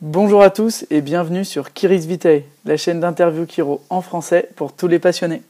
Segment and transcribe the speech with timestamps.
[0.00, 4.72] Bonjour à tous et bienvenue sur Kiris Vitae, la chaîne d'interview Kiro en français pour
[4.72, 5.42] tous les passionnés.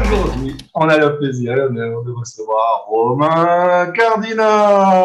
[0.00, 5.04] Aujourd'hui, on a le plaisir de recevoir Romain Cardina.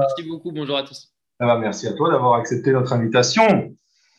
[0.00, 1.14] Merci beaucoup, bonjour à tous.
[1.38, 3.70] Ah bah, merci à toi d'avoir accepté notre invitation.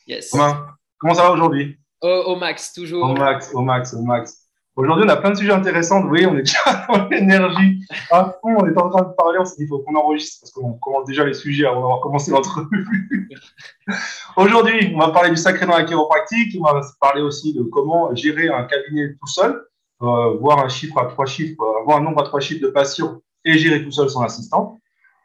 [0.08, 0.32] Yes.
[0.32, 0.68] Romain,
[1.00, 1.78] comment ça va aujourd'hui?
[2.02, 3.10] Au, au max, toujours.
[3.10, 4.49] Au max, au max, au max.
[4.80, 6.08] Aujourd'hui, on a plein de sujets intéressants.
[6.08, 8.56] Voyez, on est déjà dans l'énergie à fond.
[8.60, 9.38] On est en train de parler.
[9.38, 12.00] On s'est dit, il faut qu'on enregistre parce qu'on commence déjà les sujets avant d'avoir
[12.00, 13.30] commencé l'entrevue.
[14.38, 16.56] Aujourd'hui, on va parler du sacré dans la chiropractique.
[16.58, 19.62] On va parler aussi de comment gérer un cabinet tout seul,
[20.02, 22.72] euh, voir un chiffre à trois chiffres, euh, avoir un nombre à trois chiffres de
[22.72, 24.80] patients et gérer tout seul son assistant.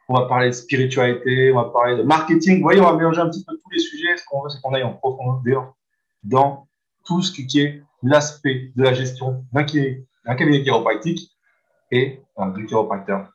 [0.09, 2.57] On va parler de spiritualité, on va parler de marketing.
[2.57, 4.17] Vous voyez, on va mélanger un petit peu tous les sujets.
[4.17, 5.75] Ce qu'on veut, c'est qu'on aille en profondeur
[6.23, 6.67] dans
[7.05, 11.31] tout ce qui est l'aspect de la gestion d'un cabinet chiropractique
[11.91, 13.29] et euh, du chiropracteur.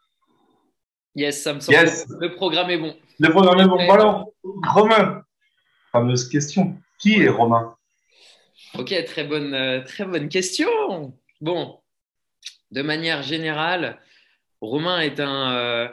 [1.14, 1.76] Yes, ça me semble.
[1.76, 2.06] Yes.
[2.20, 2.94] Le programme est bon.
[3.18, 3.76] Le programme est bon.
[3.76, 4.30] Bon, alors,
[4.68, 5.22] Romain,
[5.92, 6.76] fameuse question.
[6.98, 7.74] Qui est Romain?
[8.78, 10.68] Ok, très bonne, euh, très bonne question.
[11.40, 11.80] Bon,
[12.70, 13.98] de manière générale,
[14.60, 15.88] Romain est un, euh,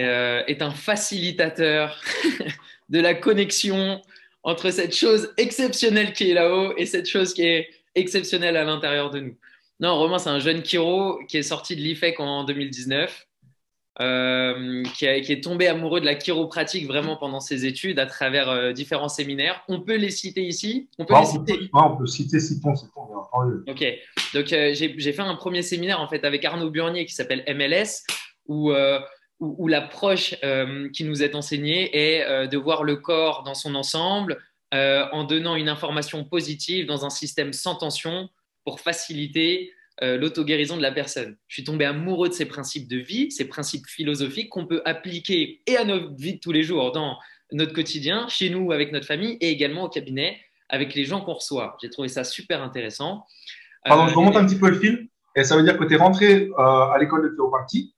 [0.00, 2.00] euh, est un facilitateur
[2.88, 4.02] de la connexion
[4.42, 9.10] entre cette chose exceptionnelle qui est là-haut et cette chose qui est exceptionnelle à l'intérieur
[9.10, 9.36] de nous.
[9.80, 13.26] Non, Romain, c'est un jeune Kiro qui est sorti de l'IFEC en 2019,
[14.00, 18.06] euh, qui, a- qui est tombé amoureux de la chiropratique vraiment pendant ses études à
[18.06, 19.62] travers euh, différents séminaires.
[19.68, 20.88] On peut les citer ici?
[20.98, 21.64] On peut Ouais, les on, peut, citer.
[21.72, 23.62] ouais, on peut citer entendu.
[23.68, 23.84] Ok,
[24.34, 28.02] donc euh, j'ai fait un premier séminaire en fait avec Arnaud Burnier qui s'appelle MLS,
[28.46, 28.74] où, où,
[29.40, 30.34] où l'approche
[30.92, 34.38] qui nous est enseignée est de voir le corps dans son ensemble
[34.74, 38.28] euh, en donnant une information positive dans un système sans tension
[38.64, 39.72] pour faciliter
[40.02, 41.36] euh, l'auto-guérison de la personne.
[41.46, 45.62] Je suis tombé amoureux de ces principes de vie, ces principes philosophiques qu'on peut appliquer
[45.66, 47.16] et à notre vie de tous les jours dans
[47.52, 51.34] notre quotidien, chez nous avec notre famille et également au cabinet avec les gens qu'on
[51.34, 51.76] reçoit.
[51.80, 53.24] J'ai trouvé ça super intéressant.
[53.84, 55.08] Pardon, Euh, je remonte un petit peu le fil.
[55.36, 57.93] Et ça veut dire que tu es rentré euh, à l'école de chiropractique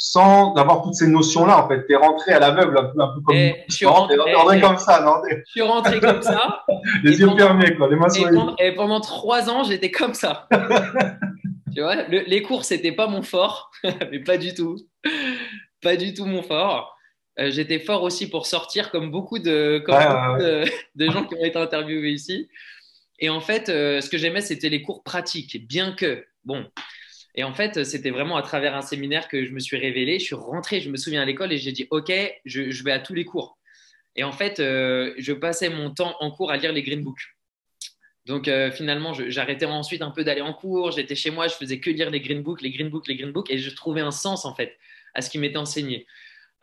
[0.00, 1.64] sans avoir toutes ces notions-là.
[1.64, 3.56] En fait, tu es rentré à l'aveugle, un peu, un peu comme Eh, nous.
[3.68, 6.64] je suis rentré- t'es rentré eh, comme ça, non T'es- Je suis rentré comme ça.
[7.04, 9.90] Les Et yeux fermés, quoi, les mains sur Et pendant, et pendant trois ans, j'étais
[9.90, 10.48] comme ça.
[11.74, 13.70] tu vois, le- les cours, c'était pas mon fort,
[14.10, 14.76] mais pas du tout.
[15.82, 16.94] Pas du tout mon fort.
[17.40, 20.64] Euh, j'étais fort aussi pour sortir, comme beaucoup, de, comme Ouais, beaucoup ouais,
[20.96, 22.48] de, de gens qui ont été interviewés ici.
[23.20, 26.64] Et en fait, euh, ce que j'aimais, c'était les cours pratiques, bien que, bon.
[27.38, 30.18] Et en fait, c'était vraiment à travers un séminaire que je me suis révélé.
[30.18, 32.12] Je suis rentré, je me souviens à l'école, et j'ai dit, OK,
[32.44, 33.58] je, vais à tous les cours.
[34.16, 37.36] Et en fait, euh, je passais mon temps en cours à lire les green books.
[38.26, 40.90] Donc euh, finalement, j'arrêtais ensuite un peu d'aller en cours.
[40.90, 43.30] J'étais chez moi, je faisais que lire les green books, les green books, les green
[43.30, 44.76] books, et je trouvais un sens en fait
[45.14, 46.08] à ce qui m'était enseigné.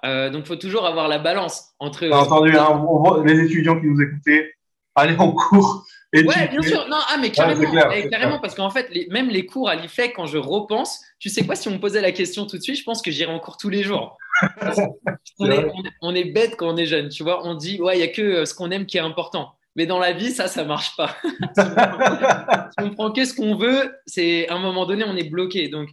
[0.03, 2.05] Euh, donc, il faut toujours avoir la balance entre.
[2.11, 2.85] Entendu, hein,
[3.25, 4.55] les étudiants qui nous écoutaient
[4.93, 5.85] aller en cours.
[6.13, 6.87] Ouais, bien sûr.
[6.87, 9.75] Non, ah, mais carrément, clair, eh, carrément parce qu'en fait, les- même les cours à
[9.75, 12.61] l'IFEC, quand je repense, tu sais quoi, si on me posait la question tout de
[12.61, 14.17] suite, je pense que j'irais en cours tous les jours.
[15.39, 17.45] on, est, on est- on est bête quand on est jeune, tu vois.
[17.45, 19.53] On dit, ouais, il n'y a que euh, ce qu'on aime qui est important.
[19.75, 21.17] Mais dans la vie, ça, ça marche pas.
[21.57, 25.67] si on prend que ce qu'on veut, c'est à un moment donné, on est bloqué.
[25.67, 25.89] Donc,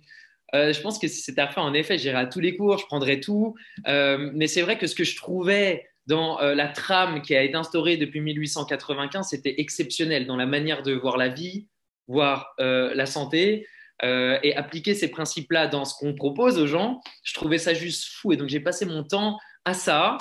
[0.54, 2.78] euh, je pense que si c'était à faire, en effet, j'irais à tous les cours,
[2.78, 3.54] je prendrais tout.
[3.88, 7.42] Euh, mais c'est vrai que ce que je trouvais dans euh, la trame qui a
[7.42, 11.68] été instaurée depuis 1895, c'était exceptionnel dans la manière de voir la vie,
[12.08, 13.66] voir euh, la santé.
[14.04, 18.08] euh, et appliquer ces principes-là dans ce qu'on propose aux gens, je trouvais ça juste
[18.14, 18.32] fou.
[18.32, 20.18] Et donc, j'ai passé mon temps à ça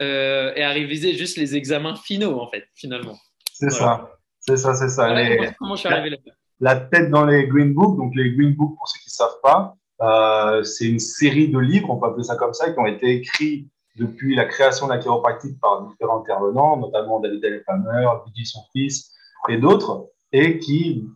[0.00, 3.16] et à réviser juste les examens finaux, en fait, finalement.
[3.52, 5.06] C'est ça, c'est ça, c'est ça.
[5.06, 6.16] Voilà Les- comment, je suis arrivé là
[6.58, 7.96] la tête dans les Green Books.
[7.98, 11.88] Donc, les Green Books, pour ceux qui ne savent pas, c'est une série de livres,
[11.90, 14.98] on peut appeler ça comme ça, qui ont été écrits depuis la création de la
[14.98, 19.12] chiropractique par différents intervenants, notamment David Elefhammer, Vigi son fils
[19.48, 21.06] et d'autres, et qui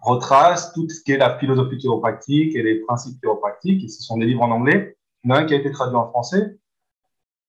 [0.00, 3.84] retracent tout ce qui est la philosophie chiropractique et les principes chiropractiques.
[3.84, 4.96] Et ce sont des livres en anglais.
[5.24, 6.56] Il y en a un qui a été traduit en français,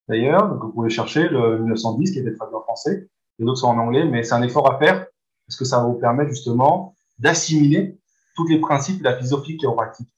[0.08, 3.08] d'ailleurs, donc vous pouvez chercher le 1910 qui a été traduit en français.
[3.40, 5.08] Les autres sont en anglais, mais c'est un effort à faire
[5.48, 7.98] parce que ça va vous permettre justement d'assimiler
[8.36, 10.10] tous les principes de la philosophie chiropractique.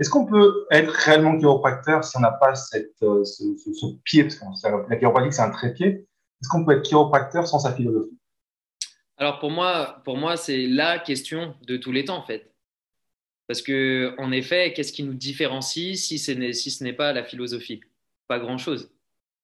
[0.00, 3.86] Est-ce qu'on peut être réellement chiropracteur si on n'a pas cette, euh, ce, ce, ce
[4.02, 5.86] pied Parce que la chiropractique, c'est un trépied.
[5.86, 8.16] Est-ce qu'on peut être chiropracteur sans sa philosophie?
[9.18, 12.50] Alors pour moi, pour moi, c'est la question de tous les temps en fait.
[13.46, 17.80] Parce que en effet, qu'est-ce qui nous différencie si si ce n'est pas la philosophie?
[18.26, 18.90] Pas grand-chose.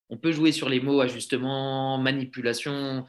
[0.08, 3.04] On peut jouer sur les mots, ajustement, manipulation.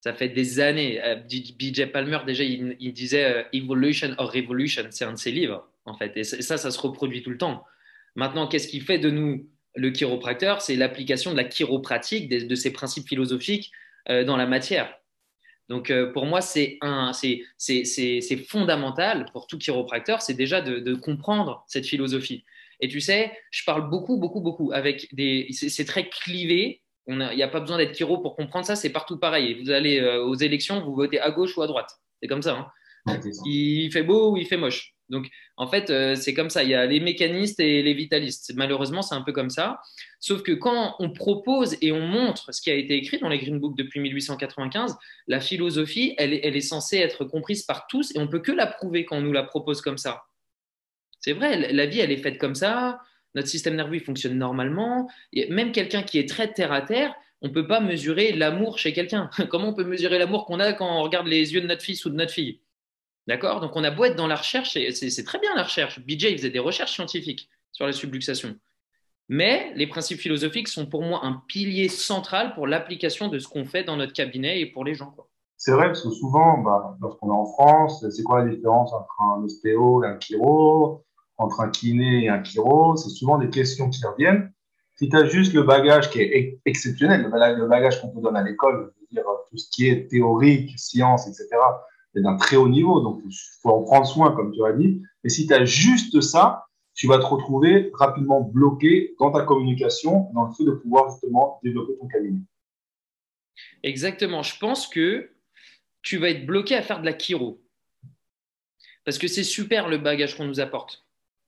[0.00, 1.02] Ça fait des années.
[1.02, 4.82] Euh, BJ Palmer déjà, il, il disait euh, Evolution or Revolution.
[4.90, 6.16] C'est un de ses livres en fait.
[6.16, 7.64] Et ça, ça se reproduit tout le temps.
[8.14, 10.60] Maintenant, qu'est-ce qui fait de nous le chiropracteur?
[10.60, 13.72] C'est l'application de la chiropratique, de, ces principes philosophiques
[14.08, 14.94] euh, dans la matière.
[15.68, 16.78] Donc, euh, pour moi, c'est
[18.48, 22.44] fondamental pour tout chiropracteur, c'est déjà de, comprendre cette philosophie.
[22.80, 25.48] Et tu sais, je parle beaucoup, beaucoup, beaucoup avec des.
[25.52, 26.82] C'est très clivé.
[27.06, 29.60] Il n'y a, pas besoin d'être chiro pour comprendre ça, c'est partout pareil.
[29.62, 31.90] Vous allez euh, aux élections, vous votez à gauche ou à droite.
[32.20, 32.70] C'est comme ça.
[33.06, 33.20] Hein.
[33.44, 34.91] il fait beau ou il fait moche.
[35.08, 36.62] Donc, en fait, euh, c'est comme ça.
[36.62, 38.52] Il y a les mécanistes et les vitalistes.
[38.56, 39.80] Malheureusement, c'est un peu comme ça.
[40.20, 43.38] Sauf que quand on propose et on montre ce qui a été écrit dans les
[43.38, 44.96] Green Books depuis 1895,
[45.26, 49.04] la philosophie, elle est, censée être comprise par tous et on peut que la prouver
[49.04, 50.22] quand on nous la propose comme ça.
[51.20, 53.00] C'est vrai, la vie, elle est faite comme ça.
[53.34, 55.08] Notre système nerveux, fonctionne normalement.
[55.50, 58.92] même quelqu'un qui est très terre à terre, on ne peut pas mesurer l'amour chez
[58.92, 59.28] quelqu'un.
[59.50, 62.04] Comment on peut mesurer l'amour qu'on a quand on regarde les yeux de notre fils
[62.04, 62.60] ou de notre fille?
[63.26, 63.60] D'accord?
[63.60, 66.00] Donc on a beau être dans la recherche, c'est très bien la recherche.
[66.00, 68.56] BJ faisait des recherches scientifiques sur la subluxation.
[69.28, 73.64] Mais les principes philosophiques sont pour moi un pilier central pour l'application de ce qu'on
[73.64, 75.14] fait dans notre cabinet et pour les gens.
[75.56, 79.14] C'est vrai, parce que souvent, bah, lorsqu'on est en France, c'est quoi la différence entre
[79.22, 81.04] un ostéo et un chiro,
[81.38, 84.52] entre un kiné et un chiro C'est souvent des questions qui reviennent.
[84.96, 88.42] Si tu as juste le bagage qui est exceptionnel, le bagage qu'on te donne à
[88.42, 88.92] l'école,
[89.50, 91.48] tout ce qui est théorique, science, etc.,
[92.20, 95.02] d'un très haut niveau, donc il faut en prendre soin, comme tu as dit.
[95.24, 100.30] Et si tu as juste ça, tu vas te retrouver rapidement bloqué dans ta communication,
[100.34, 102.40] dans le fait de pouvoir justement développer ton cabinet.
[103.82, 104.42] Exactement.
[104.42, 105.30] Je pense que
[106.02, 107.60] tu vas être bloqué à faire de la chiro.
[109.04, 111.04] Parce que c'est super le bagage qu'on nous apporte.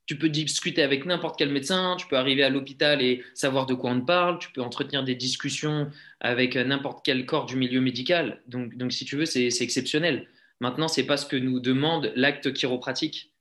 [0.07, 3.75] Tu peux discuter avec n'importe quel médecin, tu peux arriver à l'hôpital et savoir de
[3.75, 5.91] quoi on te parle, tu peux entretenir des discussions
[6.21, 8.43] avec n'importe quel corps du milieu médical.
[8.47, 10.29] Donc, donc si tu veux, c'est exceptionnel.
[10.65, 13.35] Maintenant, ce n'est pas ce que nous demande l'acte chiropratique.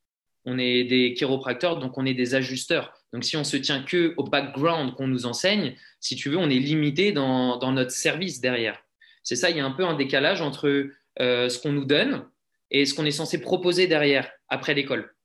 [0.44, 2.92] On est des chiropracteurs, donc on est des ajusteurs.
[3.14, 6.50] Donc si on se tient que au background qu'on nous enseigne, si tu veux, on
[6.50, 8.78] est limité dans, notre service derrière.
[9.24, 10.90] C'est ça, il y a un peu un décalage entre
[11.22, 12.26] euh, ce qu'on nous donne
[12.72, 15.16] et ce qu'on est censé proposer derrière, après l'école.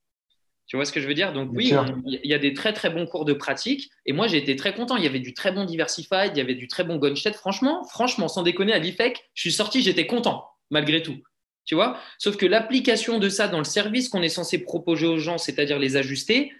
[0.67, 1.33] Tu vois ce que je veux dire?
[1.33, 1.73] Donc oui,
[2.05, 3.91] il y a des très très bons cours de pratique.
[4.05, 4.95] Et moi, j'ai été très content.
[4.95, 7.33] Il y avait du très bon Diversified, il y avait du très bon Gunstead.
[7.33, 11.17] Franchement, franchement, sans déconner, à l'IFEC, je suis sorti, j'étais content, malgré tout.
[11.65, 11.97] Tu vois?
[12.17, 15.77] Sauf que l'application de ça dans le service qu'on est censé proposer aux gens, c'est-à-dire
[15.77, 16.51] les ajuster,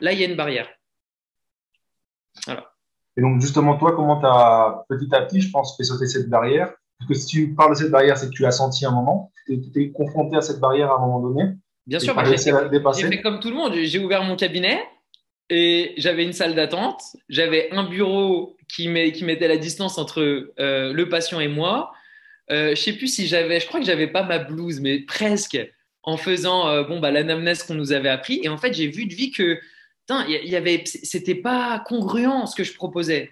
[0.00, 0.68] là, il y a une barrière.
[2.46, 2.72] Voilà.
[3.16, 6.30] Et donc, justement, toi, comment tu as petit à petit, je pense, fait sauter cette
[6.30, 6.72] barrière?
[6.98, 9.32] Parce que si tu parles de cette barrière, c'est que tu l'as senti un moment,
[9.46, 11.54] tu t'es confronté à cette barrière à un moment donné.
[11.86, 13.74] Bien sûr, bah, j'ai fait comme tout le monde.
[13.74, 14.82] J'ai ouvert mon cabinet
[15.50, 21.08] et j'avais une salle d'attente, j'avais un bureau qui, mettait la distance entre euh, le
[21.08, 21.92] patient et moi.
[22.50, 25.58] Euh, je sais plus si j'avais, je crois que j'avais pas ma blouse, mais presque,
[26.02, 28.40] en faisant euh, bon bah l'anamnèse qu'on nous avait appris.
[28.42, 29.60] Et en fait, j'ai vu de vie que,
[30.28, 33.30] il y avait, c'était pas congruent ce que je proposais.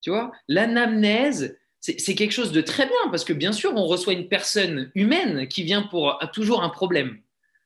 [0.00, 4.12] Tu vois, l'anamnèse, c'est quelque chose de très bien parce que bien sûr, on reçoit
[4.12, 7.20] une personne humaine qui vient pour toujours un problème.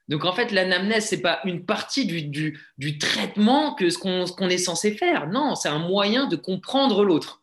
[0.09, 4.49] Donc en fait, l'anamnèse, c'est pas une partie du, du, du traitement que ce qu'on
[4.49, 5.29] est censé faire.
[5.29, 7.43] Non, c'est un moyen de comprendre l'autre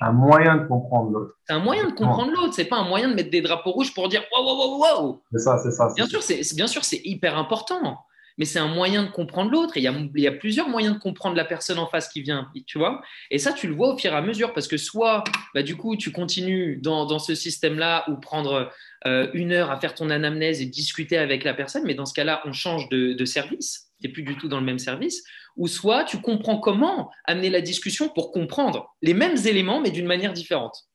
[0.00, 1.34] un moyen de comprendre l'autre.
[1.46, 2.54] C'est un moyen de comprendre l'autre.
[2.54, 5.22] C'est pas un moyen de mettre des drapeaux rouges pour dire waouh waouh waouh.
[5.32, 5.88] C'est ça, c'est ça.
[5.94, 7.98] Bien sûr, c'est bien sûr, c'est hyper important.
[8.36, 9.76] Mais c'est un moyen de comprendre l'autre.
[9.76, 12.08] Et il y, a, il y, a, plusieurs moyens de comprendre la personne en face
[12.08, 13.00] qui vient, tu vois.
[13.30, 15.22] Et ça, tu le vois au fur et à mesure parce que soit,
[15.54, 18.72] bah, du coup, tu continues dans, dans ce système-là ou prendre
[19.06, 21.84] euh, une heure à faire ton anamnèse et discuter avec la personne.
[21.86, 23.92] Mais dans ce cas-là, on change de, de service.
[24.00, 25.22] Tu n'es plus du tout dans le même service
[25.56, 30.06] ou soit tu comprends comment amener la discussion pour comprendre les mêmes éléments, mais d'une
[30.06, 30.88] manière différente.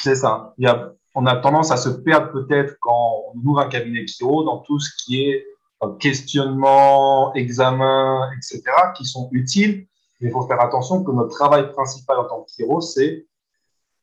[0.00, 0.54] C'est ça.
[0.58, 4.06] Il y a, on a tendance à se perdre peut-être quand on ouvre un cabinet
[4.06, 5.44] chiro dans tout ce qui est
[5.82, 8.62] euh, questionnement, examen, etc.,
[8.96, 9.86] qui sont utiles.
[10.20, 13.26] Mais il faut faire attention que notre travail principal en tant que chiro, c'est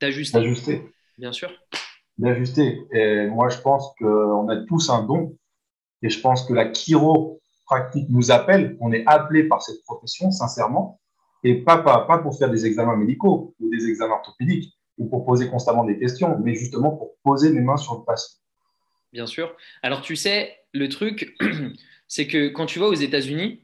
[0.02, 0.92] d'ajuster.
[1.18, 1.50] Bien sûr.
[2.18, 2.88] D'ajuster.
[2.92, 5.36] Et moi, je pense qu'on a tous un don.
[6.04, 7.37] Et je pense que la chiro
[7.68, 11.00] pratique nous appelle, on est appelé par cette profession, sincèrement,
[11.44, 15.26] et pas, pas, pas pour faire des examens médicaux ou des examens orthopédiques ou pour
[15.26, 18.40] poser constamment des questions, mais justement pour poser les mains sur le patient.
[19.14, 19.56] Bien sûr.
[19.84, 21.36] Alors, tu sais, le truc,
[22.08, 23.62] c'est que quand tu vas aux États-Unis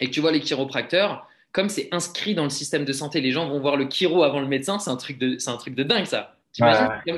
[0.00, 3.32] et que tu vois les chiropracteurs, comme c'est inscrit dans le système de santé, les
[3.32, 5.74] gens vont voir le chiro avant le médecin, c'est un truc de, c'est un truc
[5.74, 6.36] de dingue, ça.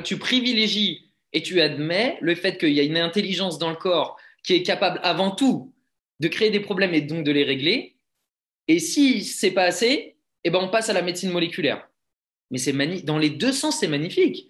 [0.03, 4.17] Tu privilégies et tu admets le fait qu'il y a une intelligence dans le corps
[4.43, 5.73] qui est capable avant tout
[6.21, 7.95] de créer des problèmes et donc de les régler.
[8.67, 11.89] Et si c'est pas assez, eh ben on passe à la médecine moléculaire.
[12.51, 12.73] Mais c'est
[13.03, 14.47] dans les deux sens, c'est magnifique.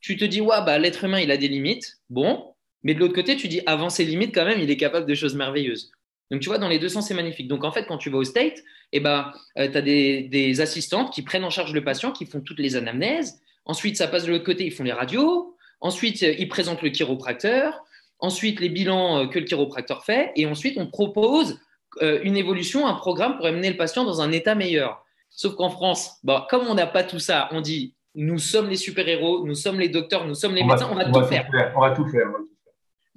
[0.00, 2.00] tu, te dis, ouais, bah, l'être humain, il a des limites.
[2.10, 2.54] Bon.
[2.82, 5.14] Mais de l'autre côté, tu dis, avant ses limites, quand même, il est capable de
[5.14, 5.92] choses merveilleuses.
[6.30, 7.46] Donc, tu vois, dans les deux sens, c'est magnifique.
[7.46, 10.60] Donc, en fait, quand tu vas au state, eh ben, euh, tu as des, des,
[10.60, 13.40] assistantes qui prennent en charge le patient, qui font toutes les anamnèses.
[13.64, 15.56] Ensuite, ça passe de l'autre côté, ils font les radios.
[15.80, 17.84] Ensuite, ils présentent le chiropracteur.
[18.22, 20.32] Ensuite, les bilans que le chiropracteur fait.
[20.36, 21.60] Et ensuite, on propose
[22.00, 25.04] une évolution, un programme pour amener le patient dans un état meilleur.
[25.28, 28.76] Sauf qu'en France, bah, comme on n'a pas tout ça, on dit nous sommes les
[28.76, 31.48] super-héros, nous sommes les docteurs, nous sommes les médecins, on va, tout, faire.
[31.74, 32.28] On va tout faire.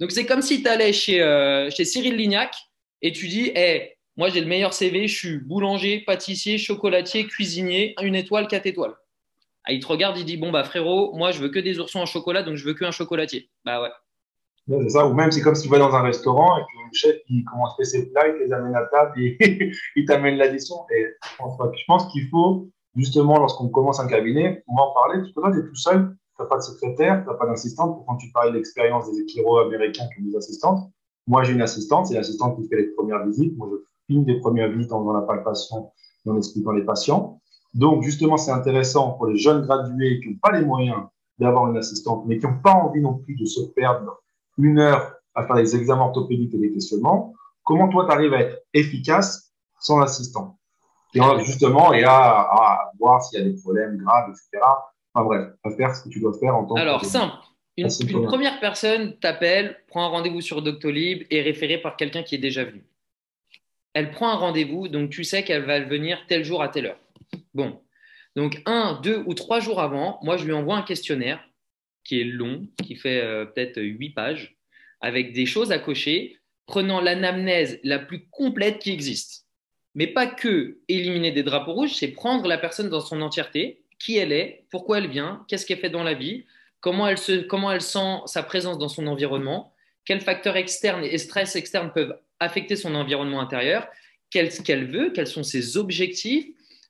[0.00, 2.54] Donc c'est comme si tu allais chez, euh, chez Cyril Lignac
[3.02, 7.94] et tu dis hey, moi j'ai le meilleur CV, je suis boulanger, pâtissier, chocolatier, cuisinier,
[8.02, 8.94] une étoile, quatre étoiles.
[9.64, 12.00] Ah, il te regarde, il dit bon bah frérot, moi je veux que des oursons
[12.00, 13.50] en chocolat, donc je veux qu'un chocolatier.
[13.64, 13.90] Bah ouais.
[14.68, 16.92] C'est ça, ou même c'est comme si tu vas dans un restaurant et que le
[16.92, 19.38] chef il commence à faire ses plats, il te les amène à table, et
[19.96, 20.76] il t'amène l'addition.
[20.94, 21.06] Et
[21.38, 25.40] je pense qu'il faut justement, lorsqu'on commence un cabinet, on va en parler, parce que
[25.40, 28.04] là, tu es tout seul, tu n'as pas de secrétaire, tu n'as pas d'assistante.
[28.06, 30.90] Quand tu parlais de l'expérience des équiros américains qui ont des assistantes,
[31.26, 33.56] moi, j'ai une assistante, c'est l'assistante qui fait les premières visites.
[33.56, 35.90] Moi, je filme des premières visites en faisant la palpation
[36.24, 37.40] et en expliquant les patients.
[37.74, 41.02] Donc, justement, c'est intéressant pour les jeunes gradués qui n'ont pas les moyens
[41.38, 44.22] d'avoir une assistante, mais qui n'ont pas envie non plus de se perdre
[44.58, 47.34] une heure à faire des examens orthopédiques et des questionnements.
[47.64, 50.58] Comment toi, tu arrives à être efficace sans assistant
[51.14, 54.64] et justement, et à, voir s'il y a des problèmes graves, etc.
[55.14, 56.80] Enfin bref, à faire ce que tu dois faire en tant que.
[56.80, 57.36] Alors, simple.
[57.78, 57.88] Une,
[58.24, 62.38] première personne t'appelle, prend un rendez-vous sur Doctolib et est référée par quelqu'un qui est
[62.38, 62.86] déjà venu.
[63.92, 66.98] Elle prend un rendez-vous, donc tu sais qu'elle va venir tel jour à telle heure.
[67.54, 67.80] Bon.
[68.34, 71.40] Donc, un, deux ou trois jours avant, moi, je lui envoie un questionnaire
[72.06, 74.56] qui est long, qui fait euh, peut-être huit pages,
[75.00, 79.46] avec des choses à cocher, prenant l'anamnèse la plus complète qui existe
[79.96, 84.18] mais pas que éliminer des drapeaux rouges, c'est prendre la personne dans son entièreté, qui
[84.18, 86.44] elle est, pourquoi elle vient, qu'est-ce qu'elle fait dans la vie,
[86.80, 89.72] comment elle, se, comment elle sent sa présence dans son environnement,
[90.04, 93.88] quels facteurs externes et stress externes peuvent affecter son environnement intérieur,
[94.28, 96.46] qu'est-ce qu'elle veut, quels sont ses objectifs,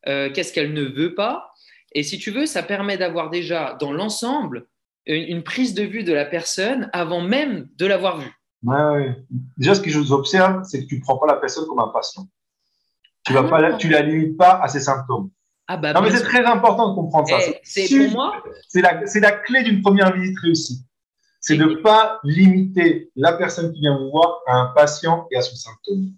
[0.09, 1.55] euh, qu'est-ce qu'elle ne veut pas.
[1.93, 4.67] Et si tu veux, ça permet d'avoir déjà dans l'ensemble
[5.07, 8.33] une, prise de vue de la personne avant même de l'avoir vue.
[8.63, 9.17] Ouais,
[9.57, 11.79] Déjà, ce que je vous observe, c'est que tu ne prends pas la personne comme
[11.79, 12.27] un patient.
[13.25, 15.31] Tu ne ah tu la limites pas à ses symptômes.
[15.69, 17.39] Ah bah, non, mais c'est très important de comprendre ça.
[17.41, 18.43] Eh, c'est pour moi.
[18.69, 20.85] C'est la, la, clé d'une première visite réussie.
[21.41, 25.37] C'est de ne pas limiter la personne qui vient vous voir à un patient et
[25.37, 26.13] à son symptôme.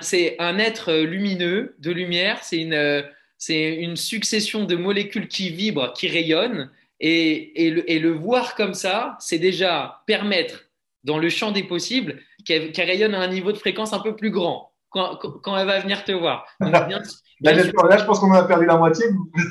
[0.00, 2.38] C'est un être lumineux, de lumière.
[2.42, 3.04] C'est une,
[3.36, 6.70] c'est une succession de molécules qui vibrent, qui rayonnent.
[7.06, 10.70] Et, et, le, et le voir comme ça, c'est déjà permettre,
[11.02, 14.30] dans le champ des possibles, qu'elle rayonne à un niveau de fréquence un peu plus
[14.30, 16.46] grand quand, elle va venir te voir.
[16.60, 19.04] là, je pense qu'on a perdu la moitié.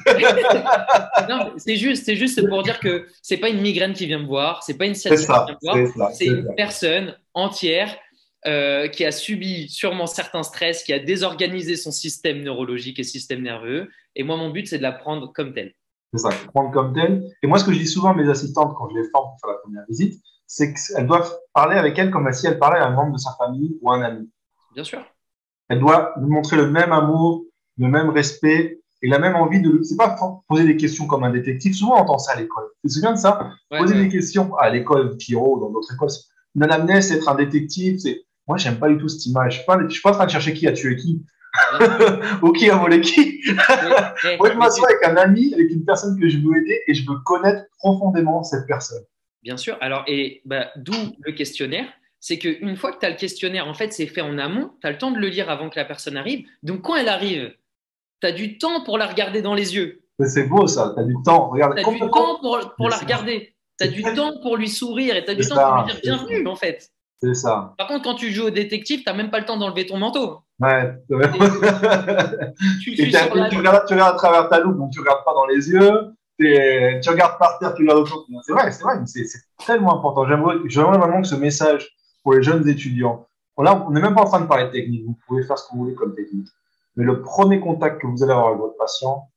[1.29, 4.25] non, c'est juste, c'est juste pour dire que c'est pas une migraine qui vient me
[4.25, 7.95] voir, c'est pas une sciatique qui vient me voir, c'est une personne entière
[8.47, 13.43] euh, qui a subi sûrement certains stress, qui a désorganisé son système neurologique et système
[13.43, 13.89] nerveux.
[14.15, 15.73] Et moi, mon but, c'est de la prendre comme telle.
[16.13, 17.27] C'est ça, prendre comme telle.
[17.41, 19.39] Et moi, ce que je dis souvent à mes assistantes quand je les forme pour
[19.41, 22.85] faire la première visite, c'est qu'elles doivent parler avec elle comme si elles parlaient à
[22.85, 24.29] un membre de sa famille ou à un ami.
[24.73, 25.03] Bien sûr.
[25.69, 27.45] Elle doit nous montrer le même amour,
[27.79, 29.81] le même respect et la même envie de.
[29.81, 30.15] C'est pas
[30.47, 31.73] poser des questions comme un détective.
[31.73, 32.65] Souvent, on entend ça à l'école.
[32.83, 33.49] Tu te souviens de ça?
[33.71, 36.09] Poser des questions à l'école, Pierrot, dans d'autres écoles.
[36.55, 38.21] Une anamnèse, être un détective, c'est.
[38.47, 39.53] Moi, j'aime pas du tout cette image.
[39.53, 41.25] Je suis pas, suis pas en train de chercher qui a tué qui.
[42.41, 43.41] Ou qui a volé qui.
[44.39, 47.07] Moi, je m'assois avec un ami, avec une personne que je veux aider et je
[47.09, 49.03] veux connaître profondément cette personne.
[49.43, 49.77] Bien sûr.
[49.81, 51.85] Alors, et bah, d'où le questionnaire
[52.23, 54.87] c'est qu'une fois que tu as le questionnaire, en fait, c'est fait en amont, tu
[54.87, 56.45] as le temps de le lire avant que la personne arrive.
[56.63, 57.53] Donc, quand elle arrive,
[58.21, 60.05] tu as du temps pour la regarder dans les yeux.
[60.25, 61.49] C'est beau ça, tu as du temps.
[61.49, 63.53] Regarde, tu as du temps pour, la regarder.
[63.77, 65.99] Tu as du temps pour lui sourire et tu as du temps pour lui dire
[66.01, 66.92] bienvenue, en fait.
[67.23, 67.73] C'est ça.
[67.77, 69.97] Par contre, quand tu joues au détective, tu n'as même pas le temps d'enlever ton
[69.97, 70.39] manteau.
[70.59, 70.93] Ouais.
[72.81, 73.05] tu, tu,
[73.57, 76.13] regardes, à travers ta loupe, donc tu ne regardes pas dans les yeux.
[76.37, 78.27] Tu regardes par terre, tu regardes autour.
[78.45, 79.25] C'est vrai, c'est vrai, c'est
[79.65, 80.27] tellement important.
[80.27, 81.89] J'aimerais vraiment que ce message
[82.23, 83.25] pour les jeunes étudiants.
[83.57, 85.05] Là, on n'est même pas en train de parler de technique.
[85.05, 86.47] Vous pouvez faire ce que vous voulez comme technique.
[86.97, 89.29] Mais le premier contact que vous allez avoir avec votre patient,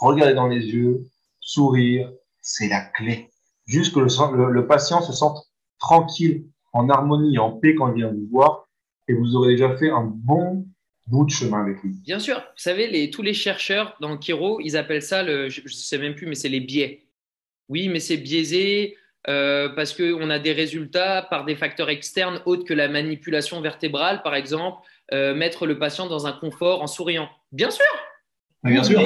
[0.00, 1.06] regardez dans les yeux,
[1.40, 2.12] sourire,
[2.42, 3.30] c'est la clé.
[3.66, 5.38] Juste que le, patient se sente
[5.78, 8.68] tranquille, en harmonie, en paix quand il vient vous voir,
[9.08, 10.66] et vous aurez déjà fait un bon
[11.06, 11.94] bout de chemin avec lui.
[12.04, 12.36] Bien sûr.
[12.36, 15.68] Vous savez, les, tous les chercheurs dans le Kiro, ils appellent ça, le, je ne
[15.68, 17.06] sais même plus, mais c'est les biais.
[17.68, 18.96] Oui, mais c'est biaisé,
[19.28, 24.22] euh, parce qu'on a des résultats par des facteurs externes autres que la manipulation vertébrale,
[24.22, 27.28] par exemple, euh, mettre le patient dans un confort en souriant.
[27.52, 27.84] Bien sûr.
[28.64, 29.00] Ah, bien sûr.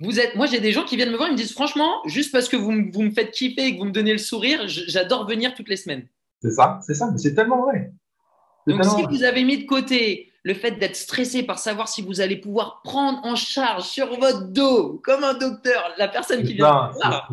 [0.00, 2.32] vous êtes, moi, j'ai des gens qui viennent me voir, ils me disent franchement, juste
[2.32, 5.26] parce que vous, vous me faites kiffer et que vous me donnez le sourire, j'adore
[5.26, 6.06] venir toutes les semaines.
[6.44, 7.90] C'est ça, c'est ça, mais c'est tellement vrai.
[8.66, 12.20] Donc, si vous avez mis de côté le fait d'être stressé par savoir si vous
[12.20, 16.88] allez pouvoir prendre en charge sur votre dos, comme un docteur, la personne qui vient
[16.88, 17.32] de voir,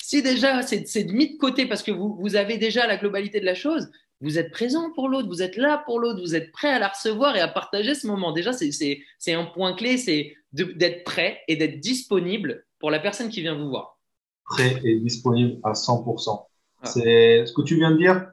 [0.00, 3.44] si déjà c'est mis de côté parce que vous, vous avez déjà la globalité de
[3.44, 6.70] la chose, vous êtes présent pour l'autre, vous êtes là pour l'autre, vous êtes prêt
[6.70, 8.30] à la recevoir et à partager ce moment.
[8.30, 13.40] Déjà, c'est un point clé, c'est d'être prêt et d'être disponible pour la personne qui
[13.40, 13.98] vient vous voir.
[14.44, 16.46] Prêt et disponible à 100%.
[16.84, 18.30] C'est ce que tu viens de dire.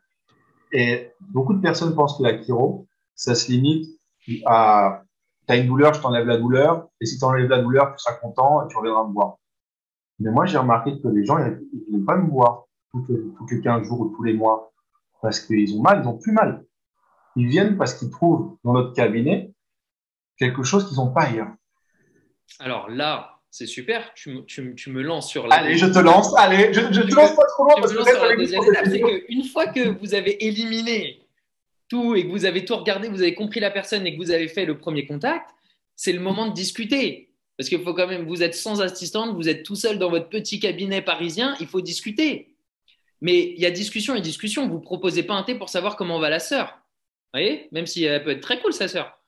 [0.72, 4.00] Et beaucoup de personnes pensent que la chiro, ça se limite
[4.46, 5.04] à
[5.48, 6.88] tu as une douleur, je t'enlève la douleur.
[7.00, 9.38] Et si tu enlèves la douleur, tu seras content et tu reviendras me voir.
[10.20, 13.06] Mais moi, j'ai remarqué que les gens, ils ne viennent pas me voir tous
[13.50, 14.72] les 15 jours ou tous les mois
[15.22, 16.66] parce qu'ils ont mal, ils ont plus mal.
[17.36, 19.54] Ils viennent parce qu'ils trouvent dans notre cabinet
[20.38, 21.54] quelque chose qu'ils n'ont pas ailleurs.
[22.60, 25.58] Alors là, c'est super, tu, tu, tu, me lances sur la.
[25.58, 29.32] Allez, je te lance, allez, je, je te lance pas trop loin parce que.
[29.32, 31.28] une fois que vous avez éliminé
[31.90, 34.32] tout et que vous avez tout regardé, vous avez compris la personne et que vous
[34.32, 35.50] avez fait le premier contact,
[35.98, 37.30] c'est le moment de discuter.
[37.58, 40.30] Parce qu'il faut quand même, vous êtes sans assistante, vous êtes tout seul dans votre
[40.30, 42.56] petit cabinet parisien, il faut discuter.
[43.20, 44.70] Mais il y a discussion et discussion.
[44.70, 46.80] Vous ne proposez pas un thé pour savoir comment va la sœur.
[47.34, 47.68] Vous voyez?
[47.74, 49.21] Même si elle peut être très cool, sa sœur.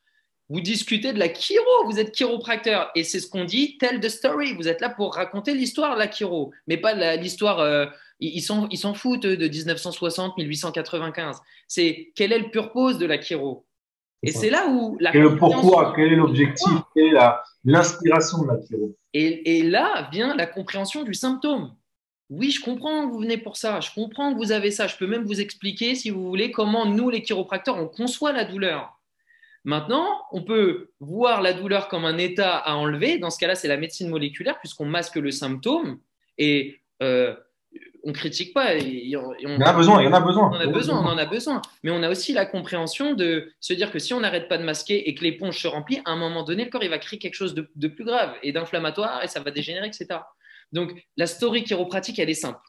[0.49, 2.91] Vous discutez de la chiro, vous êtes chiropracteur.
[2.95, 4.53] Et c'est ce qu'on dit, tell the story.
[4.53, 7.59] Vous êtes là pour raconter l'histoire de la chiro, mais pas l'histoire.
[7.59, 7.85] Euh,
[8.19, 11.41] ils s'en foutent de 1960, 1895.
[11.67, 13.65] C'est quel est le purpose de la chiro?
[14.21, 15.11] Et c'est là où la.
[15.11, 15.93] Le pourquoi?
[15.95, 16.71] Quel est l'objectif?
[16.95, 17.19] Quelle est
[17.65, 18.95] l'inspiration de la chiro?
[19.13, 21.75] Et, et là vient la compréhension du symptôme.
[22.29, 24.95] Oui, je comprends que vous venez pour ça, je comprends que vous avez ça, je
[24.95, 28.92] peux même vous expliquer, si vous voulez, comment nous, les chiropracteurs, on conçoit la douleur.
[29.65, 33.17] Maintenant, on peut voir la douleur comme un état à enlever.
[33.17, 35.99] Dans ce cas-là, c'est la médecine moléculaire, puisqu'on masque le symptôme
[36.37, 37.33] et euh,
[38.03, 38.75] on ne critique pas.
[38.75, 40.49] il y en a besoin, il y en a besoin.
[40.51, 41.61] On en a besoin, on en a besoin.
[41.83, 44.63] Mais on a aussi la compréhension de se dire que si on n'arrête pas de
[44.63, 47.19] masquer et que l'éponge se remplit, à un moment donné, le corps il va créer
[47.19, 50.19] quelque chose de, de plus grave et d'inflammatoire et ça va dégénérer, etc.
[50.73, 52.59] Donc, la story chiropratique, elle est simple.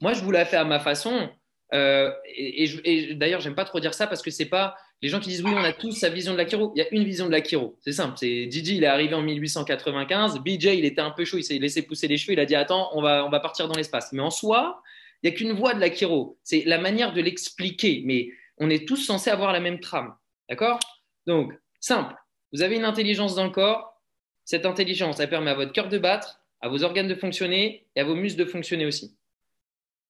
[0.00, 1.30] Moi, je vous la fais à ma façon.
[1.72, 5.18] Euh, et, et, d'ailleurs, j'aime pas trop dire ça parce que c'est pas les gens
[5.18, 6.72] qui disent oui, on a tous sa vision de la chiro.
[6.76, 7.76] Il y a une vision de la chiro.
[7.80, 8.16] C'est simple.
[8.16, 10.38] C'est Didi, il est arrivé en 1895.
[10.38, 11.38] BJ, il était un peu chaud.
[11.38, 12.34] Il s'est laissé pousser les cheveux.
[12.34, 14.12] Il a dit attends, on va, partir dans l'espace.
[14.12, 14.80] Mais en soi,
[15.22, 16.38] il n'y a qu'une voie de la chiro.
[16.44, 18.02] C'est la manière de l'expliquer.
[18.06, 20.14] Mais on est tous censés avoir la même trame.
[20.48, 20.78] D'accord?
[21.26, 22.14] Donc, simple.
[22.52, 24.00] Vous avez une intelligence dans le corps.
[24.44, 28.00] Cette intelligence, elle permet à votre cœur de battre à vos organes de fonctionner et
[28.00, 29.16] à vos muscles de fonctionner aussi.